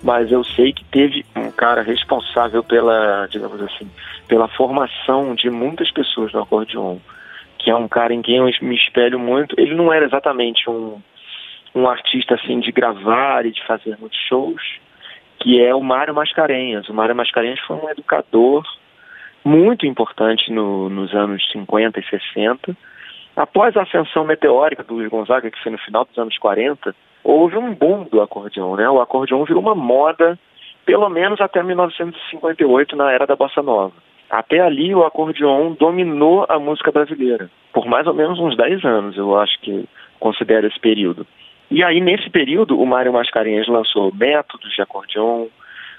mas 0.04 0.32
eu 0.32 0.44
sei 0.44 0.74
que 0.74 0.84
teve 0.86 1.26
um 1.36 1.52
cara 1.52 1.82
responsável 1.82 2.64
pela, 2.64 3.28
digamos 3.28 3.62
assim, 3.62 3.90
pela 4.28 4.48
formação 4.48 5.36
de 5.36 5.50
muitas 5.50 5.92
pessoas 5.92 6.34
no 6.34 6.42
acordeon, 6.42 6.98
que 7.60 7.70
é 7.70 7.76
um 7.76 7.88
cara 7.88 8.14
em 8.14 8.22
quem 8.22 8.38
eu 8.38 8.50
me 8.62 8.76
espelho 8.76 9.20
muito. 9.20 9.56
Ele 9.60 9.76
não 9.76 9.94
era 9.94 10.06
exatamente 10.06 10.68
um, 10.70 11.00
um 11.74 11.88
artista 11.88 12.36
assim 12.36 12.60
de 12.60 12.72
gravar 12.72 13.46
e 13.46 13.52
de 13.52 13.66
fazer 13.66 13.98
muitos 14.00 14.20
shows, 14.28 14.62
que 15.40 15.62
é 15.62 15.74
o 15.74 15.82
Mário 15.82 16.14
Mascarenhas. 16.14 16.88
O 16.90 16.94
Mário 16.94 17.16
Mascarenhas 17.16 17.60
foi 17.62 17.78
um 17.78 17.90
educador 17.90 18.64
muito 19.44 19.86
importante 19.86 20.52
no, 20.52 20.90
nos 20.90 21.14
anos 21.14 21.44
50 21.52 22.00
e 22.00 22.04
60. 22.04 22.78
Após 23.36 23.76
a 23.76 23.84
ascensão 23.84 24.24
meteórica 24.24 24.84
do 24.84 24.96
Luiz 24.96 25.10
Gonzaga, 25.10 25.50
que 25.50 25.62
foi 25.64 25.72
no 25.72 25.78
final 25.80 26.06
dos 26.06 26.18
anos 26.18 26.38
40, 26.38 26.94
houve 27.24 27.58
um 27.58 27.74
boom 27.74 28.04
do 28.04 28.22
acordeão, 28.22 28.76
né? 28.76 28.90
O 28.90 29.02
acordeão 29.02 29.46
virou 29.46 29.62
uma 29.62 29.74
moda, 29.74 30.38
pelo 30.86 31.10
menos 31.10 31.40
até 31.40 31.64
1958, 31.64 32.96
na 32.96 33.12
era 33.12 33.26
da 33.26 33.36
bossa 33.36 33.62
nova. 33.62 33.94
Até 34.30 34.60
ali, 34.60 34.94
o 34.94 35.04
acordeão 35.04 35.74
dominou 35.74 36.46
a 36.48 36.60
música 36.60 36.92
brasileira, 36.92 37.50
por 37.74 37.86
mais 37.86 38.06
ou 38.08 38.14
menos 38.14 38.40
uns 38.40 38.56
10 38.56 38.86
anos, 38.86 39.18
eu 39.18 39.38
acho 39.38 39.60
que 39.62 39.86
considero 40.20 40.68
esse 40.68 40.80
período. 40.80 41.26
E 41.72 41.82
aí, 41.86 42.02
nesse 42.02 42.30
período, 42.30 42.78
o 42.78 42.86
Mário 42.86 43.14
Mascarenhas 43.14 43.66
lançou 43.68 44.14
métodos 44.14 44.74
de 44.76 44.82
acordeão, 44.82 45.50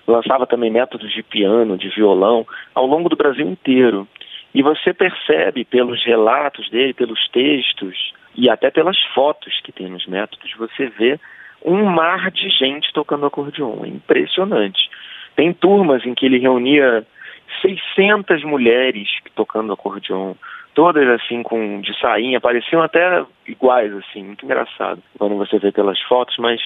lançava 0.07 0.47
também 0.47 0.71
métodos 0.71 1.11
de 1.11 1.23
piano, 1.23 1.79
de 1.79 1.89
violão, 1.89 2.47
ao 2.75 2.87
longo 2.87 3.09
do 3.09 3.17
Brasil 3.17 3.49
inteiro. 3.49 4.07
E 4.55 4.63
você 4.63 4.93
percebe 4.93 5.65
pelos 5.65 6.05
relatos 6.05 6.69
dele, 6.69 6.93
pelos 6.93 7.27
textos, 7.29 8.13
e 8.37 8.51
até 8.51 8.71
pelas 8.71 9.01
fotos 9.15 9.61
que 9.63 9.73
tem 9.73 9.89
nos 9.89 10.07
métodos, 10.07 10.53
você 10.59 10.87
vê 10.91 11.19
um 11.65 11.85
mar 11.85 12.31
de 12.31 12.51
gente 12.51 12.93
tocando 12.93 13.25
acordeon. 13.25 13.85
É 13.85 13.89
impressionante. 13.89 14.91
Tem 15.35 15.55
turmas 15.55 16.05
em 16.05 16.15
que 16.15 16.27
ele 16.27 16.39
reunia 16.39 17.07
600 17.63 18.45
mulheres 18.45 19.09
tocando 19.35 19.73
acordeon, 19.73 20.35
todas 20.75 21.07
assim 21.09 21.43
com 21.43 21.81
de 21.81 21.99
sainha, 22.01 22.41
pareciam 22.41 22.83
até 22.83 23.25
iguais 23.47 23.93
assim, 23.95 24.25
muito 24.25 24.45
engraçado 24.45 25.03
quando 25.19 25.37
você 25.37 25.59
vê 25.59 25.71
pelas 25.73 26.01
fotos, 26.03 26.37
mas 26.39 26.61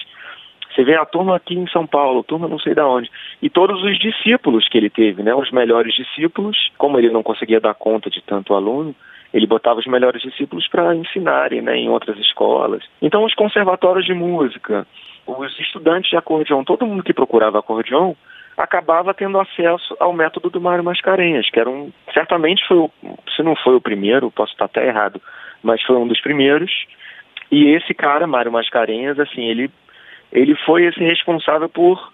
você 0.73 0.83
vê 0.83 0.95
a 0.95 1.05
turma 1.05 1.35
aqui 1.35 1.55
em 1.55 1.67
São 1.67 1.87
Paulo, 1.87 2.23
turma 2.23 2.47
não 2.47 2.59
sei 2.59 2.75
da 2.75 2.87
onde, 2.87 3.09
e 3.41 3.49
todos 3.49 3.81
os 3.83 3.97
discípulos 3.97 4.67
que 4.69 4.77
ele 4.77 4.89
teve, 4.89 5.23
né, 5.23 5.33
os 5.33 5.51
melhores 5.51 5.93
discípulos, 5.95 6.71
como 6.77 6.99
ele 6.99 7.09
não 7.09 7.23
conseguia 7.23 7.59
dar 7.59 7.73
conta 7.73 8.09
de 8.09 8.21
tanto 8.21 8.53
aluno, 8.53 8.95
ele 9.33 9.47
botava 9.47 9.79
os 9.79 9.85
melhores 9.85 10.21
discípulos 10.21 10.67
para 10.67 10.95
ensinarem 10.95 11.61
né, 11.61 11.75
em 11.75 11.89
outras 11.89 12.17
escolas. 12.17 12.83
Então, 13.01 13.23
os 13.23 13.33
conservatórios 13.33 14.05
de 14.05 14.13
música, 14.13 14.87
os 15.25 15.59
estudantes 15.59 16.09
de 16.09 16.17
acordeão, 16.17 16.63
todo 16.63 16.85
mundo 16.85 17.03
que 17.03 17.13
procurava 17.13 17.59
acordeão, 17.59 18.15
acabava 18.57 19.13
tendo 19.13 19.39
acesso 19.39 19.95
ao 19.99 20.11
método 20.11 20.49
do 20.49 20.59
Mário 20.59 20.83
Mascarenhas, 20.83 21.49
que 21.49 21.59
era 21.59 21.69
um, 21.69 21.91
certamente 22.13 22.67
foi, 22.67 22.77
o, 22.77 22.91
se 23.35 23.43
não 23.43 23.55
foi 23.55 23.75
o 23.75 23.81
primeiro, 23.81 24.31
posso 24.31 24.51
estar 24.51 24.65
até 24.65 24.87
errado, 24.87 25.21
mas 25.61 25.81
foi 25.83 25.95
um 25.95 26.07
dos 26.07 26.19
primeiros. 26.19 26.71
E 27.51 27.69
esse 27.69 27.93
cara, 27.93 28.25
Mário 28.25 28.51
Mascarenhas, 28.51 29.19
assim, 29.19 29.45
ele, 29.45 29.71
ele 30.31 30.55
foi 30.65 30.85
esse 30.85 30.99
responsável 30.99 31.69
por 31.69 32.11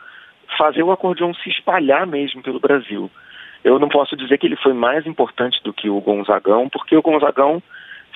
fazer 0.57 0.83
o 0.83 0.91
acordeão 0.91 1.33
se 1.33 1.49
espalhar 1.49 2.05
mesmo 2.05 2.43
pelo 2.43 2.59
Brasil. 2.59 3.09
Eu 3.63 3.79
não 3.79 3.87
posso 3.87 4.15
dizer 4.17 4.37
que 4.37 4.45
ele 4.45 4.57
foi 4.57 4.73
mais 4.73 5.07
importante 5.07 5.63
do 5.63 5.73
que 5.73 5.89
o 5.89 6.01
Gonzagão, 6.01 6.67
porque 6.67 6.95
o 6.95 7.01
Gonzagão 7.01 7.63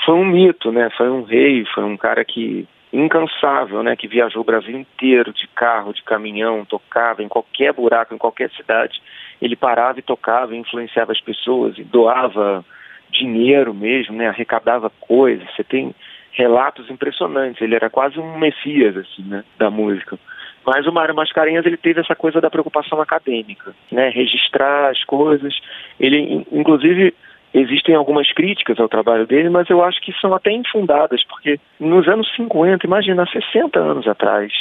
foi 0.05 0.13
um 0.13 0.25
mito, 0.25 0.71
né? 0.71 0.89
Foi 0.97 1.09
um 1.09 1.23
rei, 1.23 1.65
foi 1.73 1.85
um 1.85 1.95
cara 1.95 2.23
que 2.25 2.67
incansável, 2.91 3.83
né? 3.83 3.95
Que 3.95 4.07
viajou 4.07 4.41
o 4.41 4.45
Brasil 4.45 4.77
inteiro 4.77 5.33
de 5.33 5.47
carro, 5.47 5.93
de 5.93 6.03
caminhão, 6.03 6.65
tocava 6.65 7.21
em 7.21 7.27
qualquer 7.27 7.73
buraco, 7.73 8.13
em 8.13 8.17
qualquer 8.17 8.49
cidade. 8.51 9.01
Ele 9.41 9.55
parava 9.55 9.99
e 9.99 10.03
tocava, 10.03 10.55
influenciava 10.55 11.11
as 11.11 11.21
pessoas 11.21 11.77
e 11.77 11.83
doava 11.83 12.65
dinheiro 13.11 13.73
mesmo, 13.73 14.15
né? 14.15 14.27
Arrecadava 14.27 14.89
coisas. 14.99 15.47
Você 15.55 15.63
tem 15.63 15.93
relatos 16.31 16.89
impressionantes. 16.89 17.61
Ele 17.61 17.75
era 17.75 17.89
quase 17.89 18.19
um 18.19 18.37
messias 18.37 18.95
assim, 18.97 19.23
né? 19.23 19.43
Da 19.57 19.69
música. 19.69 20.17
Mas 20.65 20.85
o 20.85 20.91
Mário 20.91 21.15
Mascarenhas 21.15 21.65
ele 21.65 21.77
teve 21.77 22.01
essa 22.01 22.15
coisa 22.15 22.41
da 22.41 22.49
preocupação 22.49 23.01
acadêmica, 23.01 23.73
né? 23.91 24.09
Registrar 24.09 24.89
as 24.89 25.03
coisas. 25.05 25.57
Ele, 25.99 26.45
inclusive, 26.51 27.13
existem 27.59 27.95
algumas 27.95 28.31
críticas 28.33 28.79
ao 28.79 28.89
trabalho 28.89 29.25
dele, 29.25 29.49
mas 29.49 29.69
eu 29.69 29.83
acho 29.83 30.01
que 30.01 30.13
são 30.19 30.33
até 30.33 30.51
infundadas, 30.51 31.23
porque 31.23 31.59
nos 31.79 32.07
anos 32.07 32.29
50, 32.35 32.85
imagina, 32.85 33.25
60 33.25 33.79
anos 33.79 34.07
atrás, 34.07 34.51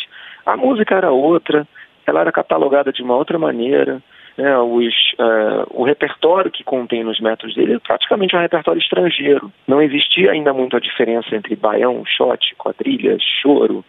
a 0.45 0.57
música 0.57 0.95
era 0.95 1.11
outra, 1.11 1.67
ela 2.07 2.21
era 2.21 2.33
catalogada 2.33 2.93
de 2.93 3.03
uma 3.03 3.17
outra 3.17 3.39
maneira, 3.39 4.01
né, 4.37 4.59
os, 4.59 4.95
uh, 5.19 5.67
o 5.71 5.83
repertório 5.83 6.51
que 6.51 6.63
contém 6.63 7.03
nos 7.03 7.19
métodos 7.21 7.55
dele 7.55 7.75
é 7.75 7.79
praticamente 7.79 8.37
um 8.37 8.41
repertório 8.41 8.79
estrangeiro. 8.79 9.51
Não 9.67 9.81
existia 9.81 10.31
ainda 10.31 10.53
muito 10.53 10.77
a 10.77 10.81
diferença 10.81 11.35
entre 11.35 11.57
baião, 11.57 12.05
shot, 12.05 12.55
quadrilha, 12.57 13.17
choro, 13.19 13.85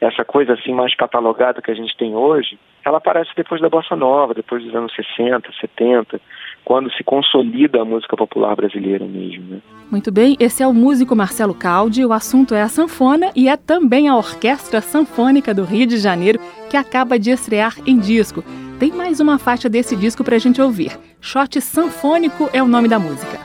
essa 0.00 0.24
coisa 0.24 0.52
assim 0.52 0.72
mais 0.72 0.94
catalogada 0.94 1.62
que 1.62 1.70
a 1.70 1.74
gente 1.74 1.96
tem 1.96 2.14
hoje, 2.14 2.58
ela 2.84 2.98
aparece 2.98 3.30
depois 3.34 3.60
da 3.60 3.68
bossa 3.68 3.96
nova, 3.96 4.34
depois 4.34 4.62
dos 4.62 4.74
anos 4.74 4.94
60, 4.94 5.50
70, 5.60 6.20
quando 6.66 6.90
se 6.94 7.04
consolida 7.04 7.80
a 7.80 7.84
música 7.84 8.16
popular 8.16 8.56
brasileira 8.56 9.06
mesmo. 9.06 9.44
Né? 9.48 9.58
Muito 9.88 10.10
bem, 10.10 10.36
esse 10.40 10.64
é 10.64 10.66
o 10.66 10.74
músico 10.74 11.14
Marcelo 11.14 11.54
Caldi, 11.54 12.04
o 12.04 12.12
assunto 12.12 12.56
é 12.56 12.60
a 12.60 12.68
sanfona 12.68 13.30
e 13.36 13.48
é 13.48 13.56
também 13.56 14.08
a 14.08 14.16
Orquestra 14.16 14.80
Sanfônica 14.80 15.54
do 15.54 15.62
Rio 15.62 15.86
de 15.86 15.96
Janeiro 15.96 16.40
que 16.68 16.76
acaba 16.76 17.20
de 17.20 17.30
estrear 17.30 17.76
em 17.86 17.96
disco. 18.00 18.42
Tem 18.80 18.90
mais 18.90 19.20
uma 19.20 19.38
faixa 19.38 19.68
desse 19.68 19.94
disco 19.94 20.24
para 20.24 20.34
a 20.34 20.40
gente 20.40 20.60
ouvir. 20.60 20.98
Shot 21.20 21.60
Sanfônico 21.60 22.50
é 22.52 22.60
o 22.60 22.66
nome 22.66 22.88
da 22.88 22.98
música. 22.98 23.38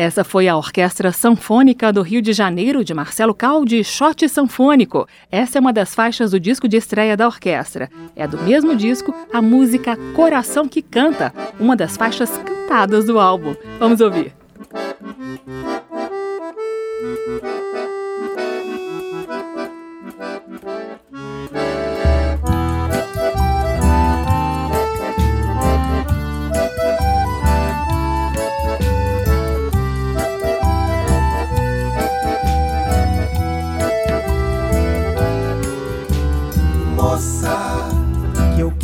Essa 0.00 0.24
foi 0.24 0.48
a 0.48 0.56
Orquestra 0.56 1.12
Sanfônica 1.12 1.92
do 1.92 2.00
Rio 2.00 2.22
de 2.22 2.32
Janeiro, 2.32 2.82
de 2.82 2.94
Marcelo 2.94 3.34
Caldi, 3.34 3.84
Shot 3.84 4.26
Sanfônico. 4.30 5.06
Essa 5.30 5.58
é 5.58 5.60
uma 5.60 5.74
das 5.74 5.94
faixas 5.94 6.30
do 6.30 6.40
disco 6.40 6.66
de 6.66 6.78
estreia 6.78 7.18
da 7.18 7.26
orquestra. 7.26 7.90
É 8.16 8.26
do 8.26 8.38
mesmo 8.38 8.74
disco 8.74 9.14
a 9.30 9.42
música 9.42 9.98
Coração 10.14 10.66
que 10.66 10.80
Canta, 10.80 11.34
uma 11.60 11.76
das 11.76 11.98
faixas 11.98 12.30
cantadas 12.38 13.04
do 13.04 13.20
álbum. 13.20 13.54
Vamos 13.78 14.00
ouvir. 14.00 14.32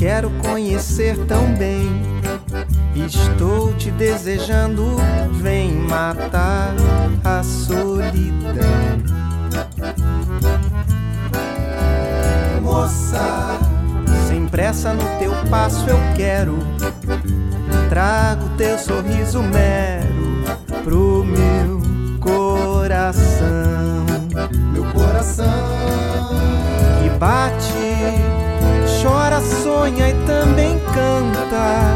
Quero 0.07 0.31
conhecer 0.39 1.19
tão 1.27 1.53
bem. 1.57 2.01
Estou 2.95 3.75
te 3.75 3.91
desejando, 3.91 4.95
vem 5.33 5.73
matar 5.73 6.73
a 7.25 7.43
solidão. 7.43 8.63
Moça, 12.63 13.59
sem 14.29 14.47
pressa 14.47 14.95
no 14.95 15.03
teu 15.19 15.33
passo 15.51 15.91
eu 15.91 15.99
quero. 16.15 16.57
Trago 17.89 18.49
teu 18.57 18.79
sorriso 18.79 19.43
mero 19.43 20.45
pro 20.85 21.25
meu 21.25 21.81
coração. 22.21 24.07
Meu 24.73 24.85
coração 24.93 25.47
que 27.03 27.11
bate 27.19 28.36
chora, 29.07 29.41
sonha 29.41 30.09
e 30.11 30.15
também 30.27 30.79
canta. 30.93 31.95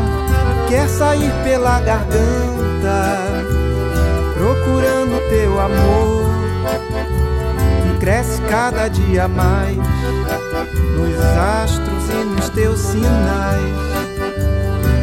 Quer 0.68 0.88
sair 0.88 1.32
pela 1.42 1.80
garganta, 1.80 3.18
procurando 4.34 5.20
teu 5.28 5.60
amor. 5.60 6.30
E 7.86 7.98
cresce 7.98 8.40
cada 8.42 8.86
dia 8.88 9.26
mais 9.26 9.76
nos 9.76 11.18
astros 11.58 12.08
e 12.10 12.24
nos 12.24 12.48
teus 12.50 12.78
sinais. 12.78 13.80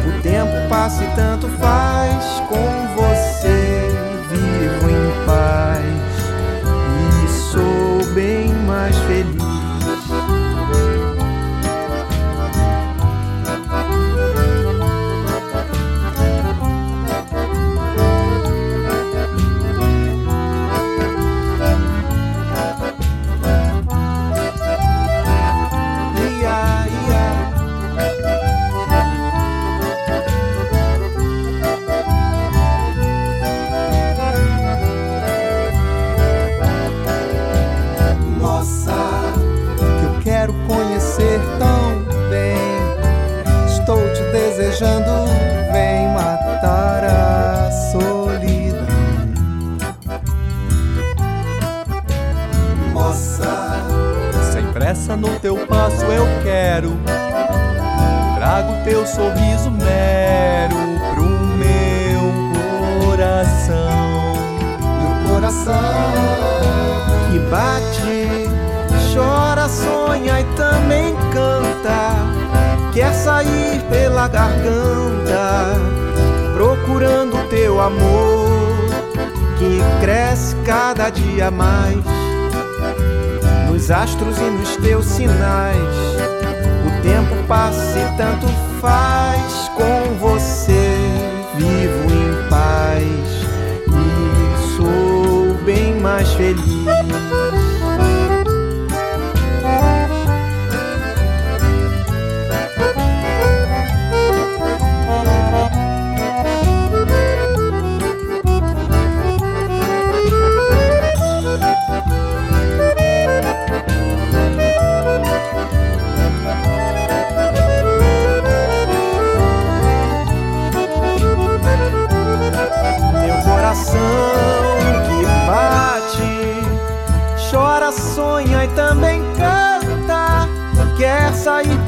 O 0.06 0.22
tempo 0.22 0.68
passa 0.70 1.04
e 1.04 1.06
tanto 1.08 1.46
faz 1.58 2.24
com 2.48 2.88
você. 2.96 3.86
Vivo 4.30 4.90
em 4.90 5.26
paz 5.26 5.84
e 7.24 7.28
sou 7.28 8.14
bem 8.14 8.48
mais 8.66 8.96
feliz. 9.00 9.37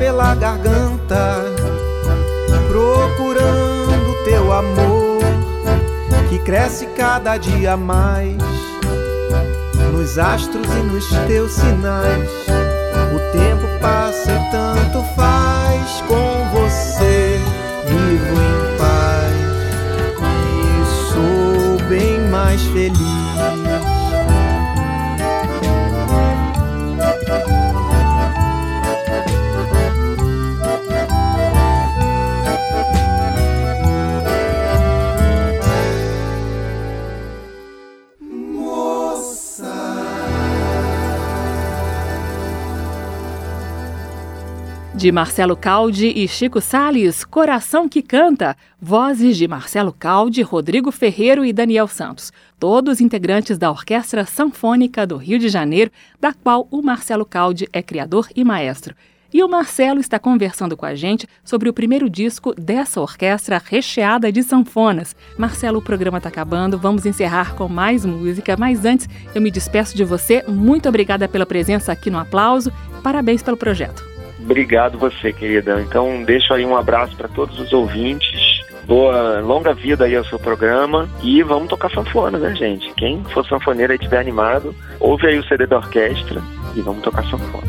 Pela 0.00 0.34
garganta, 0.34 1.44
procurando 2.68 4.24
teu 4.24 4.50
amor 4.50 5.20
que 6.30 6.38
cresce 6.38 6.86
cada 6.96 7.36
dia 7.36 7.76
mais 7.76 8.36
nos 9.92 10.18
astros 10.18 10.66
e 10.66 10.82
nos 10.90 11.06
teus 11.26 11.52
sinais. 11.52 12.30
O 13.14 13.18
tempo 13.32 13.66
passa 13.80 14.32
e 14.32 14.50
tanto 14.50 15.02
faz 15.14 16.02
com 16.08 16.48
você. 16.52 17.38
Vivo 17.86 18.34
em 18.40 18.78
paz 18.78 19.34
e 20.22 21.12
sou 21.12 21.88
bem 21.88 22.20
mais 22.30 22.62
feliz. 22.68 23.29
De 45.00 45.10
Marcelo 45.10 45.56
Caldi 45.56 46.12
e 46.14 46.28
Chico 46.28 46.60
Sales, 46.60 47.24
Coração 47.24 47.88
que 47.88 48.02
Canta, 48.02 48.54
vozes 48.78 49.34
de 49.38 49.48
Marcelo 49.48 49.94
Caldi, 49.98 50.42
Rodrigo 50.42 50.92
Ferreiro 50.92 51.42
e 51.42 51.54
Daniel 51.54 51.88
Santos, 51.88 52.30
todos 52.58 53.00
integrantes 53.00 53.56
da 53.56 53.70
Orquestra 53.70 54.26
Sanfônica 54.26 55.06
do 55.06 55.16
Rio 55.16 55.38
de 55.38 55.48
Janeiro, 55.48 55.90
da 56.20 56.34
qual 56.34 56.68
o 56.70 56.82
Marcelo 56.82 57.24
Caldi 57.24 57.66
é 57.72 57.80
criador 57.82 58.28
e 58.36 58.44
maestro. 58.44 58.94
E 59.32 59.42
o 59.42 59.48
Marcelo 59.48 60.00
está 60.00 60.18
conversando 60.18 60.76
com 60.76 60.84
a 60.84 60.94
gente 60.94 61.26
sobre 61.42 61.70
o 61.70 61.72
primeiro 61.72 62.10
disco 62.10 62.54
dessa 62.54 63.00
orquestra 63.00 63.58
recheada 63.64 64.30
de 64.30 64.42
sanfonas. 64.42 65.16
Marcelo, 65.38 65.78
o 65.78 65.82
programa 65.82 66.18
está 66.18 66.28
acabando, 66.28 66.76
vamos 66.76 67.06
encerrar 67.06 67.54
com 67.54 67.70
mais 67.70 68.04
música, 68.04 68.54
mas 68.54 68.84
antes 68.84 69.08
eu 69.34 69.40
me 69.40 69.50
despeço 69.50 69.96
de 69.96 70.04
você. 70.04 70.44
Muito 70.46 70.90
obrigada 70.90 71.26
pela 71.26 71.46
presença 71.46 71.90
aqui 71.90 72.10
no 72.10 72.18
Aplauso. 72.18 72.70
Parabéns 73.02 73.42
pelo 73.42 73.56
projeto. 73.56 74.19
Obrigado 74.42 74.98
você, 74.98 75.32
querida. 75.32 75.80
Então, 75.80 76.22
deixo 76.24 76.52
aí 76.52 76.64
um 76.64 76.76
abraço 76.76 77.16
para 77.16 77.28
todos 77.28 77.58
os 77.58 77.72
ouvintes. 77.72 78.60
Boa, 78.84 79.40
longa 79.40 79.72
vida 79.72 80.04
aí 80.04 80.16
ao 80.16 80.24
seu 80.24 80.38
programa 80.38 81.08
e 81.22 81.42
vamos 81.42 81.68
tocar 81.68 81.90
sanfona, 81.90 82.38
né, 82.38 82.54
gente? 82.56 82.92
Quem 82.94 83.22
for 83.24 83.46
sanfoneiro 83.46 83.92
e 83.92 83.96
estiver 83.96 84.18
animado, 84.18 84.74
ouve 84.98 85.28
aí 85.28 85.38
o 85.38 85.44
CD 85.44 85.66
da 85.66 85.76
orquestra 85.76 86.42
e 86.74 86.80
vamos 86.80 87.02
tocar 87.02 87.24
sanfona. 87.26 87.68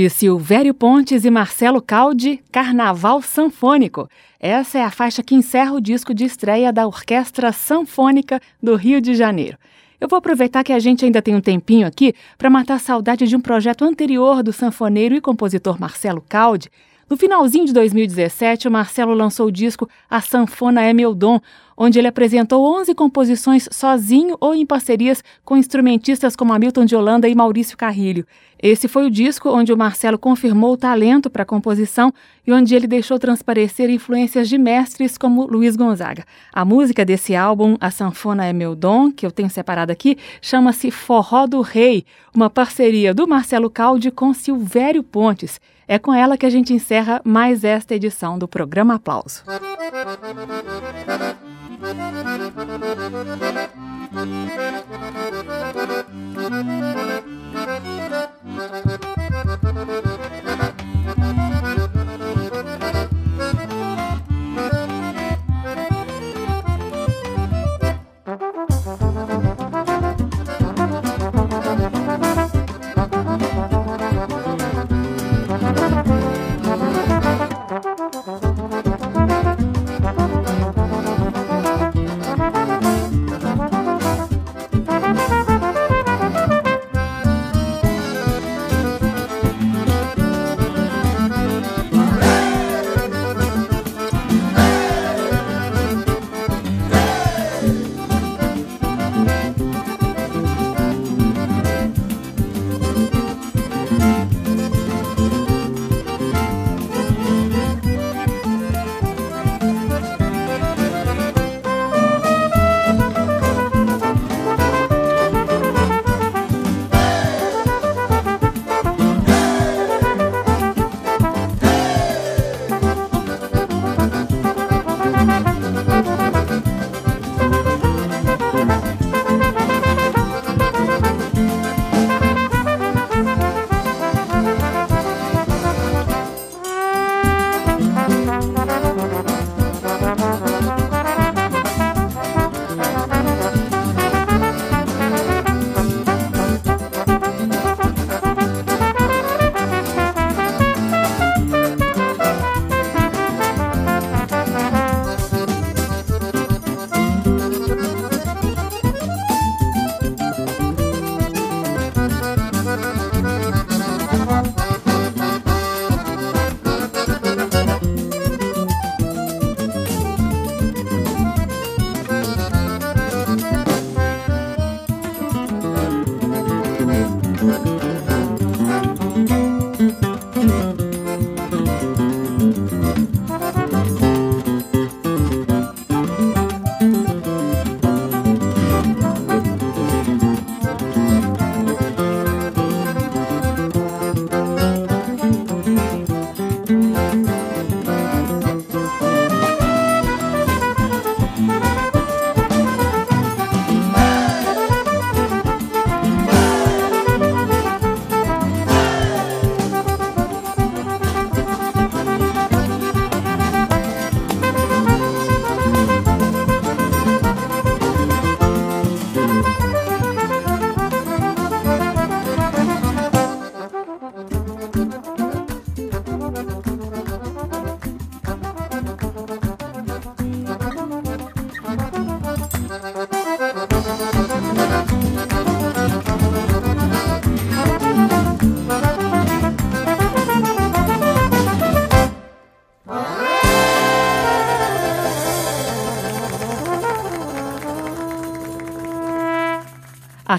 De 0.00 0.08
Silvério 0.08 0.72
Pontes 0.72 1.26
e 1.26 1.30
Marcelo 1.30 1.82
Caldi, 1.82 2.42
Carnaval 2.50 3.20
Sanfônico. 3.20 4.08
Essa 4.40 4.78
é 4.78 4.82
a 4.82 4.90
faixa 4.90 5.22
que 5.22 5.34
encerra 5.34 5.74
o 5.74 5.80
disco 5.80 6.14
de 6.14 6.24
estreia 6.24 6.72
da 6.72 6.86
Orquestra 6.86 7.52
Sanfônica 7.52 8.40
do 8.62 8.76
Rio 8.76 8.98
de 8.98 9.14
Janeiro. 9.14 9.58
Eu 10.00 10.08
vou 10.08 10.16
aproveitar 10.16 10.64
que 10.64 10.72
a 10.72 10.78
gente 10.78 11.04
ainda 11.04 11.20
tem 11.20 11.36
um 11.36 11.40
tempinho 11.42 11.86
aqui 11.86 12.14
para 12.38 12.48
matar 12.48 12.76
a 12.76 12.78
saudade 12.78 13.28
de 13.28 13.36
um 13.36 13.42
projeto 13.42 13.84
anterior 13.84 14.42
do 14.42 14.54
sanfoneiro 14.54 15.14
e 15.14 15.20
compositor 15.20 15.78
Marcelo 15.78 16.24
Caldi. 16.26 16.70
No 17.10 17.16
finalzinho 17.16 17.66
de 17.66 17.72
2017, 17.72 18.68
o 18.68 18.70
Marcelo 18.70 19.12
lançou 19.14 19.48
o 19.48 19.50
disco 19.50 19.88
A 20.08 20.20
Sanfona 20.20 20.84
é 20.84 20.92
Meu 20.92 21.12
Dom, 21.12 21.40
onde 21.76 21.98
ele 21.98 22.06
apresentou 22.06 22.64
11 22.78 22.94
composições 22.94 23.68
sozinho 23.72 24.36
ou 24.40 24.54
em 24.54 24.64
parcerias 24.64 25.20
com 25.44 25.56
instrumentistas 25.56 26.36
como 26.36 26.52
Hamilton 26.52 26.84
de 26.84 26.94
Holanda 26.94 27.28
e 27.28 27.34
Maurício 27.34 27.76
Carrilho. 27.76 28.24
Esse 28.62 28.86
foi 28.86 29.06
o 29.06 29.10
disco 29.10 29.48
onde 29.48 29.72
o 29.72 29.76
Marcelo 29.76 30.20
confirmou 30.20 30.74
o 30.74 30.76
talento 30.76 31.28
para 31.28 31.42
a 31.42 31.46
composição 31.46 32.14
e 32.46 32.52
onde 32.52 32.76
ele 32.76 32.86
deixou 32.86 33.18
transparecer 33.18 33.90
influências 33.90 34.48
de 34.48 34.56
mestres 34.56 35.18
como 35.18 35.46
Luiz 35.46 35.74
Gonzaga. 35.74 36.24
A 36.52 36.64
música 36.64 37.04
desse 37.04 37.34
álbum, 37.34 37.76
A 37.80 37.90
Sanfona 37.90 38.46
é 38.46 38.52
Meu 38.52 38.76
Dom, 38.76 39.10
que 39.10 39.26
eu 39.26 39.32
tenho 39.32 39.50
separado 39.50 39.90
aqui, 39.90 40.16
chama-se 40.40 40.92
Forró 40.92 41.48
do 41.48 41.60
Rei, 41.60 42.04
uma 42.32 42.48
parceria 42.48 43.12
do 43.12 43.26
Marcelo 43.26 43.68
Caldi 43.68 44.12
com 44.12 44.32
Silvério 44.32 45.02
Pontes. 45.02 45.58
É 45.92 45.98
com 45.98 46.14
ela 46.14 46.38
que 46.38 46.46
a 46.46 46.50
gente 46.50 46.72
encerra 46.72 47.20
mais 47.24 47.64
esta 47.64 47.96
edição 47.96 48.38
do 48.38 48.46
programa 48.46 48.94
Aplauso. 48.94 49.42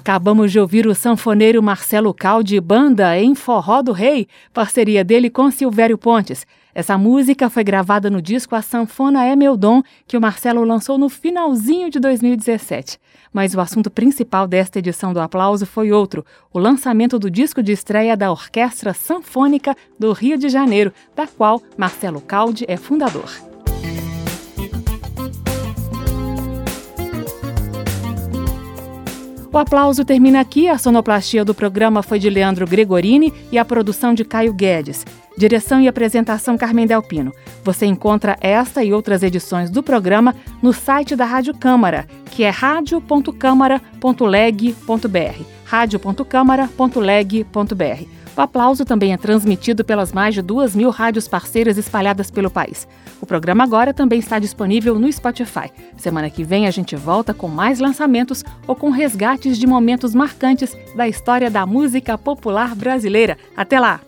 Acabamos 0.01 0.51
de 0.51 0.59
ouvir 0.59 0.87
o 0.87 0.95
sanfoneiro 0.95 1.61
Marcelo 1.61 2.11
Caldi 2.11 2.59
Banda 2.59 3.15
em 3.19 3.35
Forró 3.35 3.83
do 3.83 3.91
Rei, 3.91 4.27
parceria 4.51 5.03
dele 5.03 5.29
com 5.29 5.51
Silvério 5.51 5.95
Pontes. 5.95 6.43
Essa 6.73 6.97
música 6.97 7.51
foi 7.51 7.63
gravada 7.63 8.09
no 8.09 8.19
disco 8.19 8.55
A 8.55 8.63
Sanfona 8.63 9.23
é 9.23 9.35
Meu 9.35 9.55
Dom, 9.55 9.83
que 10.07 10.17
o 10.17 10.21
Marcelo 10.21 10.63
lançou 10.63 10.97
no 10.97 11.07
finalzinho 11.07 11.87
de 11.87 11.99
2017. 11.99 12.97
Mas 13.31 13.53
o 13.53 13.61
assunto 13.61 13.91
principal 13.91 14.47
desta 14.47 14.79
edição 14.79 15.13
do 15.13 15.21
Aplauso 15.21 15.67
foi 15.67 15.91
outro: 15.91 16.25
o 16.51 16.57
lançamento 16.57 17.19
do 17.19 17.29
disco 17.29 17.61
de 17.61 17.71
estreia 17.71 18.17
da 18.17 18.31
Orquestra 18.31 18.95
Sanfônica 18.95 19.77
do 19.99 20.13
Rio 20.13 20.35
de 20.35 20.49
Janeiro, 20.49 20.91
da 21.15 21.27
qual 21.27 21.61
Marcelo 21.77 22.21
Caldi 22.21 22.65
é 22.67 22.75
fundador. 22.75 23.50
O 29.53 29.57
aplauso 29.57 30.05
termina 30.05 30.39
aqui. 30.39 30.69
A 30.69 30.77
sonoplastia 30.77 31.43
do 31.43 31.53
programa 31.53 32.01
foi 32.01 32.19
de 32.19 32.29
Leandro 32.29 32.65
Gregorini 32.65 33.33
e 33.51 33.57
a 33.57 33.65
produção 33.65 34.13
de 34.13 34.23
Caio 34.23 34.53
Guedes. 34.53 35.05
Direção 35.37 35.81
e 35.81 35.87
apresentação 35.87 36.57
Carmen 36.57 36.87
Delpino. 36.87 37.33
Você 37.63 37.85
encontra 37.85 38.37
esta 38.39 38.83
e 38.83 38.93
outras 38.93 39.23
edições 39.23 39.69
do 39.69 39.83
programa 39.83 40.33
no 40.61 40.71
site 40.71 41.15
da 41.15 41.25
Rádio 41.25 41.53
Câmara, 41.53 42.07
que 42.31 42.43
é 42.43 42.49
radio.câmara.leg.br. 42.49 45.43
radio.câmara.leg.br. 45.65 48.20
O 48.35 48.41
aplauso 48.41 48.85
também 48.85 49.13
é 49.13 49.17
transmitido 49.17 49.83
pelas 49.83 50.13
mais 50.13 50.33
de 50.33 50.41
duas 50.41 50.75
mil 50.75 50.89
rádios 50.89 51.27
parceiras 51.27 51.77
espalhadas 51.77 52.31
pelo 52.31 52.49
país. 52.49 52.87
O 53.21 53.25
programa 53.25 53.63
agora 53.63 53.93
também 53.93 54.19
está 54.19 54.39
disponível 54.39 54.97
no 54.97 55.11
Spotify. 55.11 55.69
Semana 55.97 56.29
que 56.29 56.43
vem 56.43 56.65
a 56.65 56.71
gente 56.71 56.95
volta 56.95 57.33
com 57.33 57.47
mais 57.47 57.79
lançamentos 57.79 58.43
ou 58.65 58.75
com 58.75 58.89
resgates 58.89 59.57
de 59.57 59.67
momentos 59.67 60.15
marcantes 60.15 60.75
da 60.95 61.07
história 61.07 61.51
da 61.51 61.65
música 61.65 62.17
popular 62.17 62.73
brasileira. 62.73 63.37
Até 63.55 63.79
lá! 63.79 63.99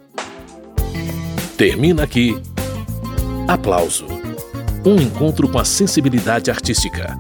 Termina 1.58 2.04
aqui. 2.04 2.36
Aplauso. 3.48 4.06
Um 4.86 4.96
encontro 4.96 5.48
com 5.48 5.60
a 5.60 5.66
sensibilidade 5.66 6.50
artística. 6.50 7.18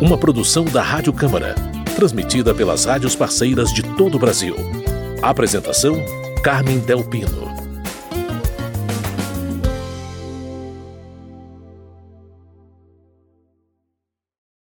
Uma 0.00 0.18
produção 0.18 0.64
da 0.64 0.82
Rádio 0.82 1.12
Câmara, 1.12 1.54
transmitida 1.94 2.54
pelas 2.54 2.86
rádios 2.86 3.14
parceiras 3.14 3.72
de 3.72 3.82
todo 3.82 4.16
o 4.16 4.18
Brasil. 4.18 4.81
Apresentação 5.22 6.04
Carmen 6.42 6.80
Del 6.80 7.04
Pino. 7.04 7.61